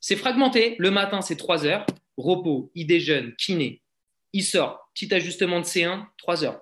[0.00, 0.76] C'est fragmenté.
[0.78, 1.86] Le matin, c'est 3 heures.
[2.18, 3.80] Repos, il déjeune, kiné.
[4.34, 6.60] Il sort, petit ajustement de C1, 3 heures.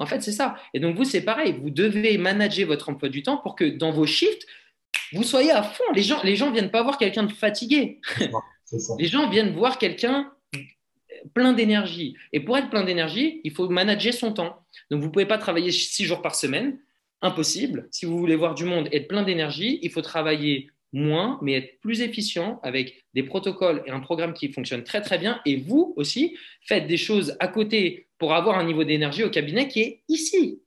[0.00, 0.56] En fait, c'est ça.
[0.72, 1.54] Et donc, vous, c'est pareil.
[1.60, 4.46] Vous devez manager votre emploi du temps pour que dans vos shifts,
[5.12, 5.84] vous soyez à fond.
[5.94, 8.00] Les gens, les gens viennent pas voir quelqu'un de fatigué.
[8.98, 10.32] Les gens viennent voir quelqu'un
[11.34, 12.16] plein d'énergie.
[12.32, 14.64] Et pour être plein d'énergie, il faut manager son temps.
[14.90, 16.78] Donc, vous ne pouvez pas travailler six jours par semaine.
[17.20, 17.86] Impossible.
[17.90, 21.54] Si vous voulez voir du monde et être plein d'énergie, il faut travailler moins, mais
[21.54, 25.40] être plus efficient avec des protocoles et un programme qui fonctionne très, très bien.
[25.46, 29.68] Et vous aussi, faites des choses à côté pour avoir un niveau d'énergie au cabinet
[29.68, 30.62] qui est ici.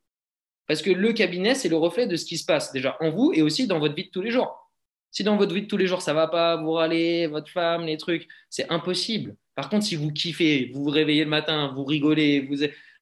[0.68, 3.34] Parce que le cabinet, c'est le reflet de ce qui se passe déjà en vous
[3.34, 4.72] et aussi dans votre vie de tous les jours.
[5.12, 7.86] Si dans votre vie de tous les jours, ça va pas, vous râlez, votre femme,
[7.86, 9.36] les trucs, c'est impossible.
[9.56, 12.50] Par contre, si vous kiffez, vous vous réveillez le matin, vous rigolez,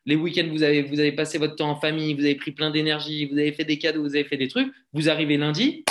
[0.05, 2.71] les week-ends, vous avez, vous avez passé votre temps en famille, vous avez pris plein
[2.71, 5.85] d'énergie, vous avez fait des cadeaux, vous avez fait des trucs, vous arrivez lundi,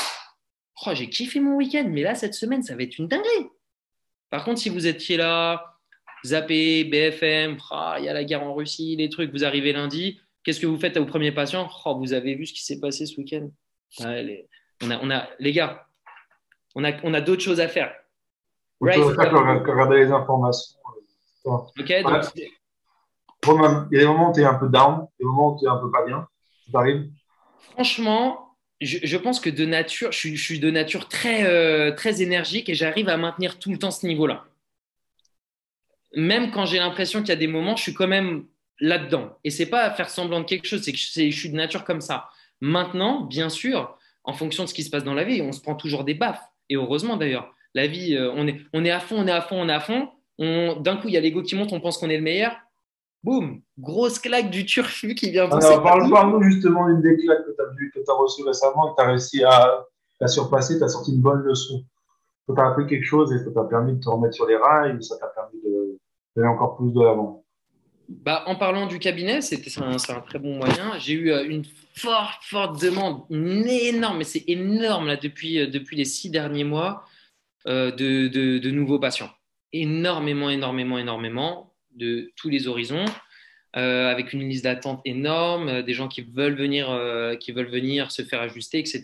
[0.86, 3.48] oh, j'ai kiffé mon week-end, mais là, cette semaine, ça va être une dinguerie.
[4.30, 5.76] Par contre, si vous étiez là,
[6.24, 10.20] zappé, BFM, oh, il y a la guerre en Russie, les trucs, vous arrivez lundi,
[10.44, 11.68] qu'est-ce que vous faites au premier patient?
[11.84, 13.50] Oh, Vous avez vu ce qui s'est passé ce week-end?
[13.98, 14.48] Les,
[14.82, 15.86] on, a, on a, les gars,
[16.74, 17.92] on a, on a d'autres choses à faire.
[18.80, 18.98] Right.
[18.98, 20.78] regarder les informations.
[21.44, 22.24] Ok, donc.
[23.44, 25.58] Romain, il y a des moments où tu es un peu down, des moments où
[25.58, 26.26] tu es un peu pas bien.
[26.66, 27.10] Ça t'arrive?
[27.72, 28.49] Franchement,
[28.80, 33.08] je, pense que de nature, je suis, de nature très, euh, très énergique et j'arrive
[33.08, 34.44] à maintenir tout le temps ce niveau-là.
[36.14, 38.46] Même quand j'ai l'impression qu'il y a des moments, je suis quand même
[38.80, 39.38] là-dedans.
[39.44, 41.84] Et c'est pas faire semblant de quelque chose, c'est que je, je suis de nature
[41.84, 42.30] comme ça.
[42.60, 45.60] Maintenant, bien sûr, en fonction de ce qui se passe dans la vie, on se
[45.60, 46.42] prend toujours des baffes.
[46.68, 47.54] Et heureusement d'ailleurs.
[47.74, 49.72] La vie, euh, on, est, on est à fond, on est à fond, on est
[49.72, 50.08] à fond.
[50.38, 52.56] D'un coup, il y a l'ego qui monte, on pense qu'on est le meilleur.
[53.22, 55.50] Boum, grosse claque du turfu qui vient.
[55.50, 58.96] Alors, parle-nous justement d'une des claques que tu as, vu, que as reçues récemment, que
[58.96, 59.86] tu as réussi à,
[60.26, 61.84] surpasser, tu as sorti une bonne leçon.
[62.48, 65.02] Tu as appris quelque chose et ça t'a permis de te remettre sur les rails,
[65.04, 65.60] ça t'a permis
[66.34, 67.44] d'aller encore plus de l'avant?
[68.10, 70.98] Bah, en parlant du cabinet, c'est un, un, très bon moyen.
[70.98, 71.64] J'ai eu euh, une
[71.94, 76.64] forte, forte demande, une énorme, mais c'est énorme là depuis, euh, depuis les six derniers
[76.64, 77.04] mois
[77.68, 79.30] euh, de, de, nouveaux patients.
[79.72, 83.04] Énormément, énormément, énormément de tous les horizons,
[83.76, 86.88] euh, avec une liste d'attente énorme, des gens qui veulent venir,
[87.40, 89.02] qui veulent venir se faire ajuster, etc.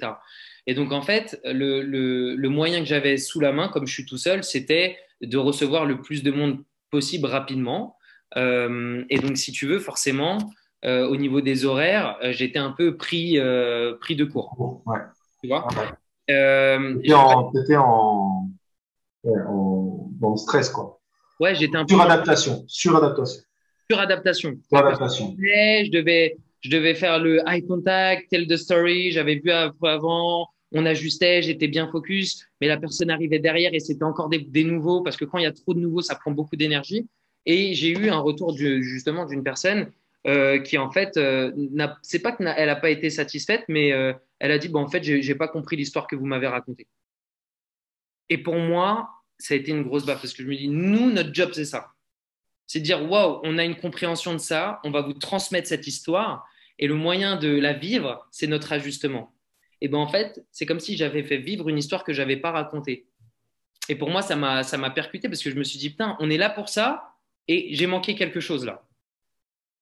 [0.66, 3.92] Et donc en fait, le, le, le moyen que j'avais sous la main, comme je
[3.92, 7.96] suis tout seul, c'était de recevoir le plus de monde possible rapidement.
[8.36, 10.38] et donc, si tu veux, forcément,
[10.84, 14.82] euh, au niveau des horaires, euh, j'étais un peu pris, euh, pris de court.
[14.86, 14.98] Ouais.
[15.42, 15.66] Tu vois?
[17.52, 18.48] T'étais en,
[19.24, 21.00] en, en, en, stress, quoi.
[21.40, 21.94] Ouais, j'étais un peu.
[21.94, 22.64] Suradaptation.
[22.66, 23.42] Suradaptation.
[23.90, 24.58] Suradaptation.
[24.68, 25.36] Suradaptation.
[25.38, 29.12] Je devais, je devais faire le eye contact, tell the story.
[29.12, 34.04] J'avais vu avant, on ajustait, j'étais bien focus, mais la personne arrivait derrière et c'était
[34.04, 36.30] encore des, des, nouveaux parce que quand il y a trop de nouveaux, ça prend
[36.30, 37.06] beaucoup d'énergie.
[37.44, 39.90] Et j'ai eu un retour justement d'une personne
[40.26, 41.52] euh, qui, en fait, euh,
[42.02, 45.02] c'est pas qu'elle n'a pas été satisfaite, mais euh, elle a dit bon, en fait,
[45.04, 46.88] j'ai pas compris l'histoire que vous m'avez racontée.
[48.28, 49.08] Et pour moi,
[49.38, 51.64] ça a été une grosse baffe parce que je me dis nous, notre job, c'est
[51.64, 51.88] ça.
[52.66, 55.86] C'est de dire waouh, on a une compréhension de ça, on va vous transmettre cette
[55.86, 56.46] histoire
[56.78, 59.34] et le moyen de la vivre, c'est notre ajustement.
[59.80, 62.50] Et ben en fait, c'est comme si j'avais fait vivre une histoire que j'avais pas
[62.50, 63.06] racontée.
[63.88, 66.38] Et pour moi, ça m'a percuté parce que je me suis dit putain, on est
[66.38, 67.14] là pour ça
[67.46, 68.86] et j'ai manqué quelque chose là.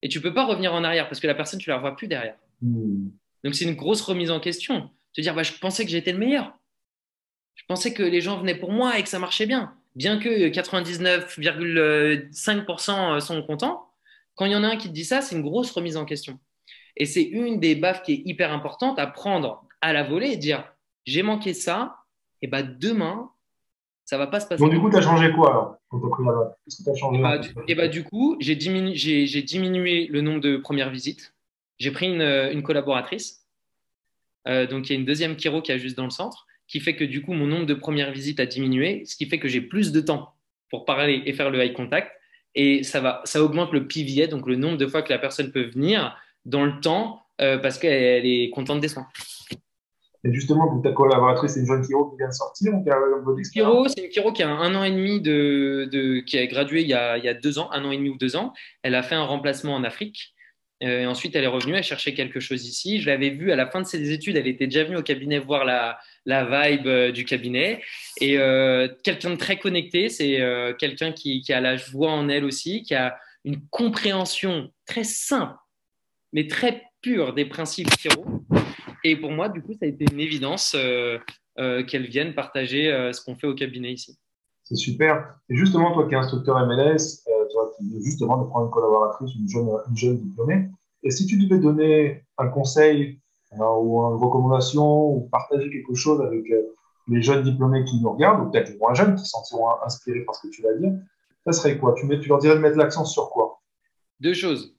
[0.02, 2.08] Et tu peux pas revenir en arrière parce que la personne, tu la vois plus
[2.08, 2.36] derrière.
[2.60, 3.08] Hmm.
[3.42, 4.90] Donc c'est une grosse remise en question.
[5.14, 6.52] Te dire, bah, je pensais que j'étais le meilleur.
[7.54, 9.74] Je pensais que les gens venaient pour moi et que ça marchait bien.
[9.96, 13.88] Bien que 99,5% sont contents,
[14.34, 16.04] quand il y en a un qui te dit ça, c'est une grosse remise en
[16.04, 16.40] question.
[16.96, 20.36] Et c'est une des baffes qui est hyper importante à prendre à la volée et
[20.36, 20.64] dire
[21.06, 21.96] j'ai manqué ça,
[22.42, 23.30] et bah demain,
[24.04, 24.62] ça va pas se passer.
[24.62, 26.84] Donc, du coup, tu as changé quoi alors quand tu as pris la Qu'est-ce que
[26.84, 30.56] tu as changé Et bah, du, et bah, du coup, j'ai diminué, le nombre de
[30.56, 31.34] premières visites.
[31.78, 33.46] J'ai pris une, une collaboratrice.
[34.46, 36.80] Euh, donc, il y a une deuxième Kiro qui est juste dans le centre, qui
[36.80, 39.48] fait que du coup, mon nombre de premières visites a diminué, ce qui fait que
[39.48, 40.34] j'ai plus de temps
[40.70, 42.10] pour parler et faire le eye contact.
[42.54, 45.50] Et ça, va, ça augmente le PVA, donc le nombre de fois que la personne
[45.50, 49.08] peut venir dans le temps euh, parce qu'elle est contente des soins.
[50.26, 52.96] Et justement, ta collaboratrice, c'est une jeune Kiro qui vient de sortir ou qui a
[52.96, 56.46] un Kiro, c'est une Kiro qui a un an et demi de, de qui a
[56.46, 58.36] gradué il y a, il y a, deux ans, un an et demi ou deux
[58.36, 58.54] ans.
[58.82, 60.34] Elle a fait un remplacement en Afrique.
[60.82, 63.00] Euh, et ensuite, elle est revenue, elle cherchait quelque chose ici.
[63.00, 65.38] Je l'avais vue à la fin de ses études, elle était déjà venue au cabinet
[65.38, 67.82] voir la, la vibe euh, du cabinet.
[68.20, 72.44] Et euh, quelqu'un de très connecté, c'est euh, quelqu'un qui, a la joie en elle
[72.44, 75.56] aussi, qui a une compréhension très simple,
[76.32, 78.24] mais très pure des principes Kiro
[79.06, 80.74] et pour moi, du coup, ça a été une évidence
[81.58, 84.16] qu'elles viennent partager ce qu'on fait au cabinet ici.
[84.62, 85.36] C'est super.
[85.50, 89.94] Et justement, toi qui es instructeur MLS, toi qui justement de prendre une collaboratrice, une
[89.94, 90.70] jeune diplômée,
[91.02, 93.20] et si tu devais donner un conseil
[93.58, 96.44] ou une recommandation ou partager quelque chose avec
[97.08, 100.20] les jeunes diplômés qui nous regardent, ou peut-être les moins jeunes qui s'en sentiront inspirés
[100.20, 100.92] par ce que tu vas dire,
[101.46, 101.94] ça serait quoi?
[101.94, 103.60] Tu leur dirais de mettre l'accent sur quoi?
[104.20, 104.74] Deux choses.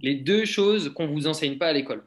[0.00, 2.04] Les deux choses qu'on ne vous enseigne pas à l'école.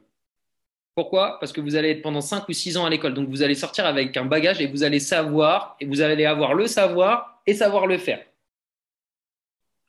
[0.94, 1.38] Pourquoi?
[1.40, 3.14] Parce que vous allez être pendant 5 ou 6 ans à l'école.
[3.14, 6.54] Donc vous allez sortir avec un bagage et vous allez savoir, et vous allez avoir
[6.54, 8.24] le savoir et savoir le faire.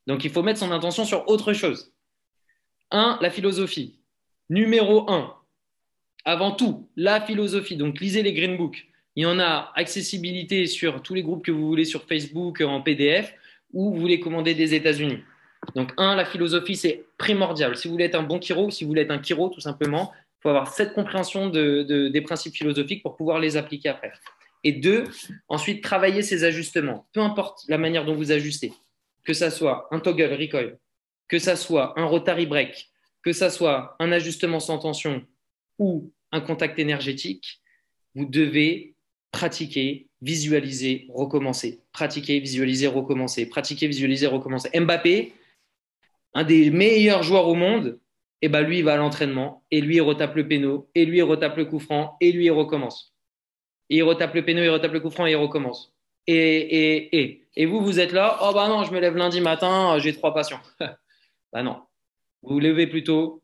[0.07, 1.93] Donc il faut mettre son intention sur autre chose.
[2.91, 3.19] 1.
[3.21, 3.99] La philosophie.
[4.49, 5.33] Numéro 1.
[6.25, 7.77] Avant tout, la philosophie.
[7.77, 8.87] Donc lisez les Green Books.
[9.15, 12.81] Il y en a accessibilité sur tous les groupes que vous voulez sur Facebook en
[12.81, 13.33] PDF
[13.71, 15.19] ou vous les commandez des États-Unis.
[15.73, 17.75] Donc, un, la philosophie, c'est primordial.
[17.75, 20.11] Si vous voulez être un bon chiro, si vous voulez être un chiro, tout simplement,
[20.41, 24.11] faut avoir cette compréhension de, des principes philosophiques pour pouvoir les appliquer après.
[24.63, 25.05] Et deux,
[25.47, 27.07] ensuite, travailler ces ajustements.
[27.13, 28.73] Peu importe la manière dont vous ajustez,
[29.23, 30.77] que ça soit un toggle recoil,
[31.27, 32.89] que ça soit un rotary break,
[33.23, 35.23] que ça soit un ajustement sans tension
[35.79, 37.61] ou un contact énergétique,
[38.13, 38.95] vous devez
[39.31, 41.81] pratiquer, visualiser, recommencer.
[41.91, 43.47] Pratiquer, visualiser, recommencer.
[43.47, 44.69] Pratiquer, visualiser, recommencer.
[44.79, 45.33] Mbappé,
[46.33, 47.99] un des meilleurs joueurs au monde,
[48.41, 51.23] et ben lui, va à l'entraînement, et lui, il retape le péno, et lui, il
[51.23, 53.13] retape le coup franc, et lui, il recommence.
[53.89, 55.93] Et il retape le péno, il retape le coup franc, et il recommence.
[56.27, 57.41] Et, et, et.
[57.55, 60.33] Et vous, vous êtes là, oh bah non, je me lève lundi matin, j'ai trois
[60.33, 60.59] passions.
[61.53, 61.81] bah non.
[62.41, 63.41] Vous vous levez plus tôt,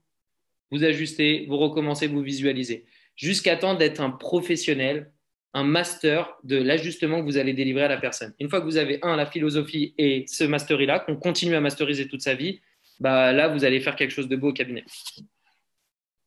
[0.72, 2.86] vous ajustez, vous recommencez, vous visualisez.
[3.16, 5.12] Jusqu'à temps d'être un professionnel,
[5.54, 8.34] un master de l'ajustement que vous allez délivrer à la personne.
[8.40, 12.08] Une fois que vous avez, un, la philosophie et ce mastery-là, qu'on continue à masteriser
[12.08, 12.62] toute sa vie,
[13.00, 14.86] bah, là, vous allez faire quelque chose de beau au cabinet.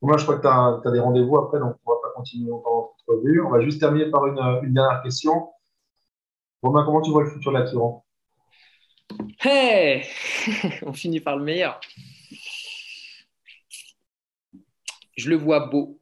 [0.03, 0.49] Moi, je crois que tu
[0.89, 3.41] as, des rendez-vous après, donc on ne va pas continuer longtemps notre revue.
[3.43, 5.51] On va juste terminer par une, dernière question.
[6.63, 8.05] Romain, comment tu vois le futur de l'attirant
[9.43, 10.05] Hey
[10.83, 11.81] On finit par le meilleur.
[15.17, 16.01] Je le vois beau.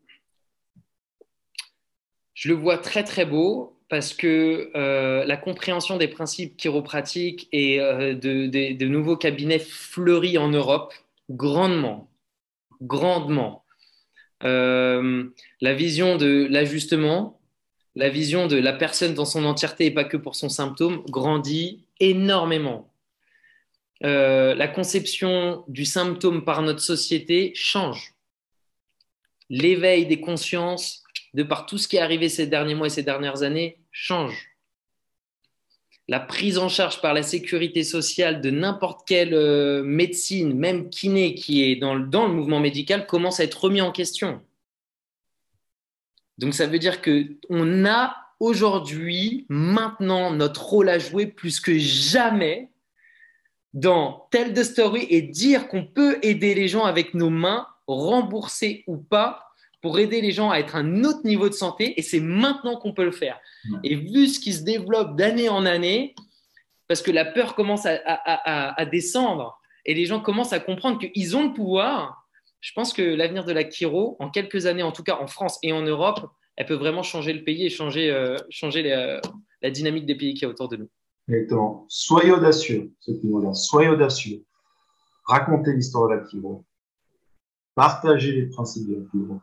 [2.34, 7.78] Je le vois très très beau parce que euh, la compréhension des principes chiropratiques et
[7.78, 10.94] euh, de, nouveaux cabinets fleurit en Europe
[11.28, 12.10] grandement,
[12.80, 13.64] grandement.
[14.44, 15.28] Euh,
[15.60, 17.38] la vision de l'ajustement,
[17.94, 21.84] la vision de la personne dans son entièreté et pas que pour son symptôme grandit
[22.00, 22.88] énormément.
[24.00, 28.14] la conception du symptôme par notre société change.
[29.50, 31.02] L'éveil des consciences
[31.34, 34.50] de par tout ce qui est arrivé ces derniers mois et ces dernières années, change.
[36.08, 41.34] La prise en charge par la sécurité sociale de n'importe quelle euh, médecine, même kiné
[41.34, 44.42] qui est dans le, dans le mouvement médical, commence à être remis en question.
[46.38, 52.68] Donc ça veut dire qu'on a aujourd'hui, maintenant, notre rôle à jouer plus que jamais
[53.72, 58.84] dans Tell the Story et dire qu'on peut aider les gens avec nos mains, rembourser
[58.86, 59.46] ou pas,
[59.82, 61.98] pour aider les gens à être à un autre niveau de santé.
[61.98, 63.38] Et c'est maintenant qu'on peut le faire.
[63.82, 66.14] Et vu ce qui se développe d'année en année,
[66.88, 71.48] parce que la peur commence à, descendre et les gens commencent à comprendre qu'ils ont
[71.48, 72.28] le pouvoir,
[72.60, 75.58] je pense que l'avenir de la Kiro, en quelques années, en tout cas en France
[75.62, 76.20] et en Europe,
[76.56, 80.44] elle peut vraiment changer le pays et changer, euh, changer la, dynamique des pays qui
[80.44, 80.88] est autour de nous.
[81.28, 81.86] Exactement.
[81.88, 84.44] Soyez audacieux, ceux qui nous Soyez audacieux.
[85.24, 86.64] Racontez l'histoire de la Kiro.
[87.74, 89.40] Partagez les principes de la Kiro.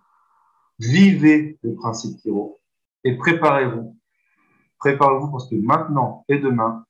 [0.80, 2.59] Vivez le principe Kiro.
[3.03, 3.97] Et préparez-vous.
[4.80, 6.86] Préparez-vous parce que maintenant et demain,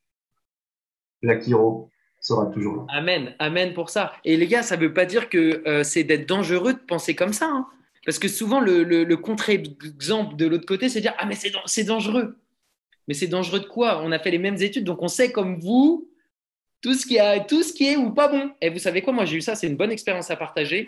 [1.21, 2.85] la Kiro sera toujours là.
[2.89, 4.13] Amen, amen pour ça.
[4.25, 7.15] Et les gars, ça ne veut pas dire que euh, c'est d'être dangereux de penser
[7.15, 7.49] comme ça.
[7.49, 7.67] Hein.
[8.05, 11.35] Parce que souvent, le, contre-exemple de l'autre côté, c'est dire Ah, mais
[11.65, 12.37] c'est dangereux.
[13.07, 14.01] Mais c'est dangereux de quoi?
[14.03, 16.08] On a fait les mêmes études, donc on sait comme vous
[16.81, 18.51] tout ce, qui a, tout ce qui est ou pas bon.
[18.61, 20.87] Et vous savez quoi Moi, j'ai eu ça, c'est une bonne expérience à partager.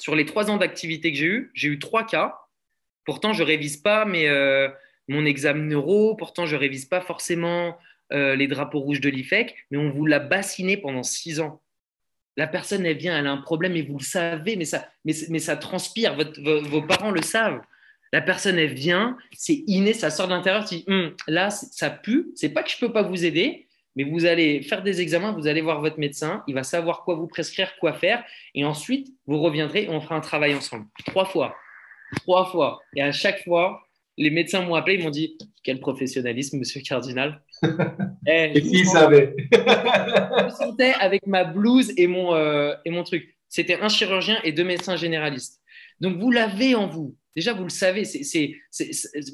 [0.00, 2.38] Sur les trois ans d'activité que j'ai eu, j'ai eu trois cas.
[3.04, 4.68] Pourtant, je révise pas mais, euh,
[5.08, 7.76] mon examen neuro, pourtant, je révise pas forcément
[8.12, 11.62] euh, les drapeaux rouges de l'IFEC, mais on vous l'a bassiné pendant six ans.
[12.36, 15.38] La personne, elle vient, elle a un problème et vous le savez, mais ça, mais,
[15.38, 17.60] ça transpire, vos, parents le savent.
[18.12, 22.50] La personne, elle vient, c'est inné, ça sort de l'intérieur, hum, là, ça pue, c'est
[22.50, 23.65] pas que je peux pas vous aider,
[23.96, 27.14] mais vous allez faire des examens, vous allez voir votre médecin, il va savoir quoi
[27.14, 28.22] vous prescrire, quoi faire,
[28.54, 30.86] et ensuite, vous reviendrez et on fera un travail ensemble.
[31.06, 31.56] Trois fois.
[32.18, 32.78] Trois fois.
[32.94, 33.86] Et à chaque fois,
[34.18, 37.42] les médecins m'ont appelé, ils m'ont dit Quel professionnalisme, monsieur Cardinal.
[38.28, 43.04] Eh, et qui savait Je me sentais avec ma blouse et mon, euh, et mon
[43.04, 43.36] truc.
[43.48, 45.60] C'était un chirurgien et deux médecins généralistes.
[46.00, 47.14] Donc, vous l'avez en vous.
[47.36, 48.04] Déjà, vous le savez,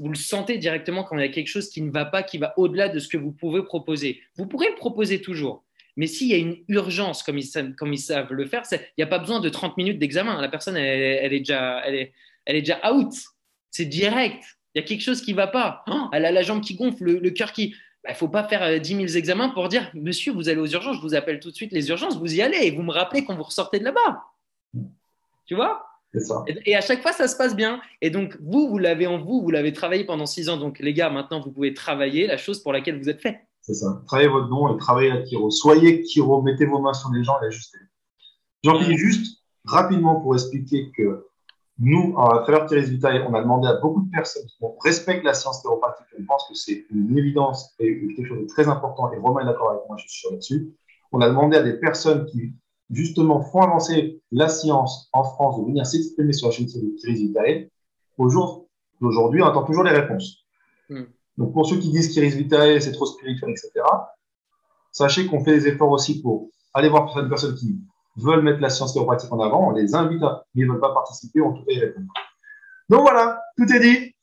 [0.01, 2.37] vous le sentez directement quand il y a quelque chose qui ne va pas, qui
[2.37, 4.21] va au-delà de ce que vous pouvez proposer.
[4.37, 5.65] Vous pourrez proposer toujours.
[5.97, 9.21] Mais s'il y a une urgence, comme ils, savent le faire, il n'y a pas
[9.21, 10.41] besoin de 30 minutes d'examen.
[10.41, 12.13] La personne, elle, est déjà, elle, est,
[12.45, 13.15] elle est déjà out.
[13.71, 14.43] C'est direct.
[14.75, 15.85] Il y a quelque chose qui ne va pas.
[15.87, 17.67] Oh, elle a la jambe qui gonfle, le, cœur qui.
[17.67, 20.59] Il bah, ne faut pas faire 10 euh, 000 examens pour dire Monsieur, vous allez
[20.59, 22.83] aux urgences, je vous appelle tout de suite les urgences, vous y allez et vous
[22.83, 24.25] me rappelez quand vous ressortez de là-bas.
[25.47, 25.92] Tu vois?
[26.21, 26.45] Ça.
[26.67, 27.81] Et, à chaque fois, ça se passe bien.
[28.01, 30.57] Et donc, vous, vous l'avez en vous, vous l'avez travaillé pendant 6 ans.
[30.57, 33.41] Donc, les gars, maintenant, vous pouvez travailler la chose pour laquelle vous êtes fait.
[33.63, 34.03] C'est ça.
[34.07, 35.51] Travaillez votre nom et travaillez la Kiro.
[35.51, 37.79] Soyez Kiro, mettez vos mains sur les gens et ajustez.
[38.65, 41.27] J'en finis juste rapidement pour expliquer que
[41.79, 45.35] nous, à travers Thierry Vitae, on a demandé à beaucoup de personnes qui respectent la
[45.35, 49.19] science théropathique, on pense que c'est une évidence et quelque chose de très important, et
[49.19, 50.73] Romain est d'accord avec moi, je suis sûr là-dessus.
[51.11, 52.55] On a demandé à des personnes qui,
[52.93, 57.15] justement, font avancer la science en France de venir s'exprimer sur la chaîne de Thierry
[57.15, 57.69] Vitae.
[58.19, 58.69] Au jour
[59.01, 60.45] d'aujourd'hui, on attend toujours les réponses.
[60.89, 61.05] Hmm.
[61.39, 63.71] Donc, pour ceux qui disent qu'Iris Vitae, c'est trop spirituel, etc.,
[64.93, 67.81] sachez qu'on fait des efforts aussi pour aller voir certaines personnes qui
[68.17, 70.81] veulent mettre la science théopratique en avant, on les invite, à, mais ils ne veulent
[70.81, 72.07] pas participer, on tout y répondre.
[72.91, 74.15] Donc voilà, tout est dit.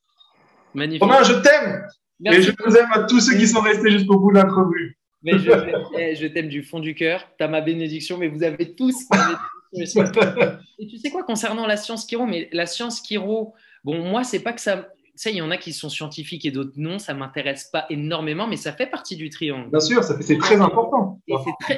[0.75, 1.01] Magnifique.
[1.01, 1.87] Romain, je t'aime.
[2.25, 4.98] Et je vous aime à tous ceux qui sont restés jusqu'au bout de l'entrevue.
[5.23, 7.25] Mais je t'aime du fond du cœur.
[7.37, 8.95] Tu as ma bénédiction, mais vous avez tous.
[9.73, 13.53] Et tu sais quoi, concernant la science Kiro, mais la science Kiro,
[13.83, 14.89] bon, moi, c'est pas que ça
[15.19, 18.47] sais, il y en a qui sont scientifiques et d'autres non, ça m'intéresse pas énormément,
[18.47, 19.69] mais ça fait partie du triangle.
[19.69, 21.19] Bien sûr, c'est très important.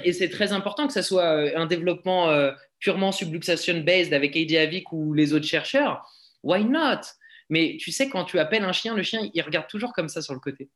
[0.04, 4.58] Et c'est très, important que ça soit euh, un développement euh, purement subluxation-based avec Heidi
[4.58, 6.06] Avik ou les autres chercheurs.
[6.44, 7.02] Why not?
[7.50, 10.22] Mais tu sais, quand tu appelles un chien, le chien, il regarde toujours comme ça
[10.22, 10.70] sur le côté.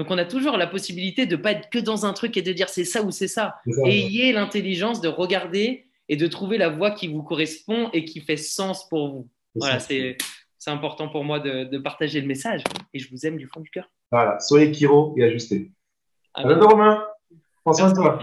[0.00, 2.54] Donc on a toujours la possibilité de pas être que dans un truc et de
[2.54, 3.56] dire c'est ça ou c'est ça.
[3.84, 8.38] Ayez l'intelligence de regarder et de trouver la voie qui vous correspond et qui fait
[8.38, 9.28] sens pour vous.
[9.54, 10.16] Voilà, c'est
[10.58, 12.64] c'est important pour moi de, partager le message.
[12.94, 13.90] Et je vous aime du fond du cœur.
[14.10, 15.70] Voilà, soyez Kiro et ajustez.
[16.32, 17.04] À bientôt, Romain.
[17.62, 18.18] Prends soin de toi.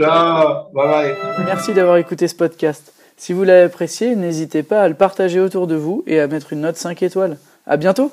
[0.00, 0.72] Ciao.
[0.72, 1.44] Bye bye.
[1.44, 2.94] Merci d'avoir écouté ce podcast.
[3.18, 6.54] Si vous l'avez apprécié, n'hésitez pas à le partager autour de vous et à mettre
[6.54, 7.36] une note 5 étoiles.
[7.66, 8.12] À bientôt.